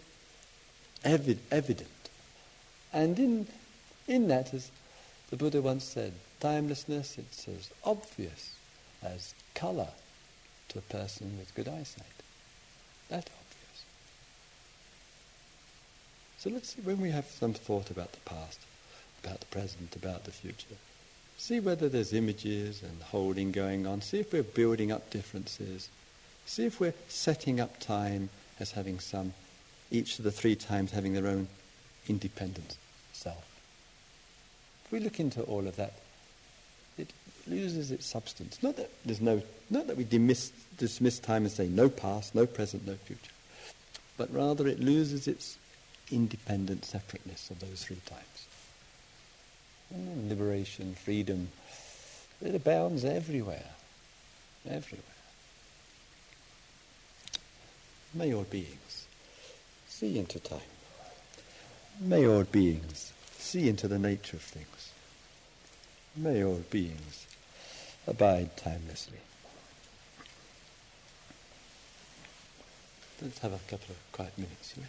evident. 1.05 1.89
And 2.93 3.18
in 3.18 3.47
in 4.07 4.28
that, 4.28 4.55
as 4.55 4.70
the 5.35 5.45
Buddha 5.45 5.61
once 5.61 5.82
said, 5.82 6.12
timelessness 6.39 7.18
it's 7.18 7.49
as 7.49 7.68
obvious 7.82 8.55
as 9.03 9.35
colour 9.53 9.89
to 10.68 10.78
a 10.78 10.82
person 10.82 11.37
with 11.37 11.53
good 11.57 11.66
eyesight. 11.66 12.07
That 13.09 13.28
obvious. 13.28 13.85
So 16.39 16.51
let's 16.51 16.72
see 16.72 16.82
when 16.82 17.01
we 17.01 17.11
have 17.11 17.26
some 17.26 17.53
thought 17.53 17.91
about 17.91 18.12
the 18.12 18.20
past, 18.20 18.61
about 19.24 19.41
the 19.41 19.47
present, 19.47 19.97
about 19.97 20.22
the 20.22 20.30
future. 20.30 20.76
See 21.37 21.59
whether 21.59 21.89
there's 21.89 22.12
images 22.12 22.80
and 22.85 23.03
holding 23.03 23.51
going 23.51 23.89
on. 23.89 24.03
See 24.03 24.20
if 24.20 24.32
we're 24.32 24.45
building 24.45 24.93
up 24.93 25.11
differences. 25.11 25.89
See 26.47 26.66
if 26.66 26.78
we're 26.78 26.95
setting 27.09 27.59
up 27.59 27.80
time 27.80 28.28
as 28.61 28.70
having 28.70 29.01
some, 29.01 29.35
each 29.91 30.16
of 30.16 30.24
the 30.24 30.30
three 30.30 30.55
times 30.55 30.93
having 30.93 31.12
their 31.12 31.26
own 31.26 31.49
independent 32.07 32.76
self. 33.12 33.54
We 34.95 35.01
look 35.01 35.18
into 35.18 35.42
all 35.42 35.66
of 35.66 35.74
that, 35.74 35.95
it 36.97 37.12
loses 37.49 37.90
its 37.90 38.07
substance. 38.07 38.62
Not 38.62 38.76
that 38.76 38.92
there's 39.05 39.20
no, 39.20 39.42
not 39.68 39.88
that 39.88 39.97
we 39.97 40.05
dismiss, 40.05 40.53
dismiss 40.78 41.18
time 41.18 41.42
and 41.42 41.51
say 41.51 41.66
no 41.66 41.88
past, 41.88 42.32
no 42.32 42.47
present, 42.47 42.86
no 42.86 42.95
future, 42.95 43.32
but 44.16 44.32
rather 44.32 44.68
it 44.68 44.78
loses 44.78 45.26
its 45.26 45.59
independent 46.12 46.84
separateness 46.84 47.51
of 47.51 47.59
those 47.59 47.84
three 47.84 48.01
times. 48.07 48.47
Mm, 49.92 50.28
liberation, 50.28 50.95
freedom, 50.95 51.49
it 52.40 52.55
abounds 52.55 53.05
everywhere. 53.05 53.66
Everywhere. 54.64 55.03
May 58.14 58.32
all 58.32 58.45
beings 58.45 59.09
see 59.88 60.20
into 60.20 60.38
time. 60.38 60.61
May 61.99 62.28
all 62.28 62.45
beings 62.45 63.12
see 63.45 63.68
into 63.68 63.86
the 63.86 63.99
nature 63.99 64.36
of 64.36 64.42
things. 64.42 64.74
May 66.17 66.45
all 66.45 66.62
beings 66.71 67.27
abide 68.07 68.57
timelessly. 68.57 69.19
Let's 73.21 73.39
have 73.41 73.53
a 73.53 73.59
couple 73.69 73.91
of 73.91 74.12
quiet 74.12 74.37
minutes 74.39 74.73
here. 74.73 74.89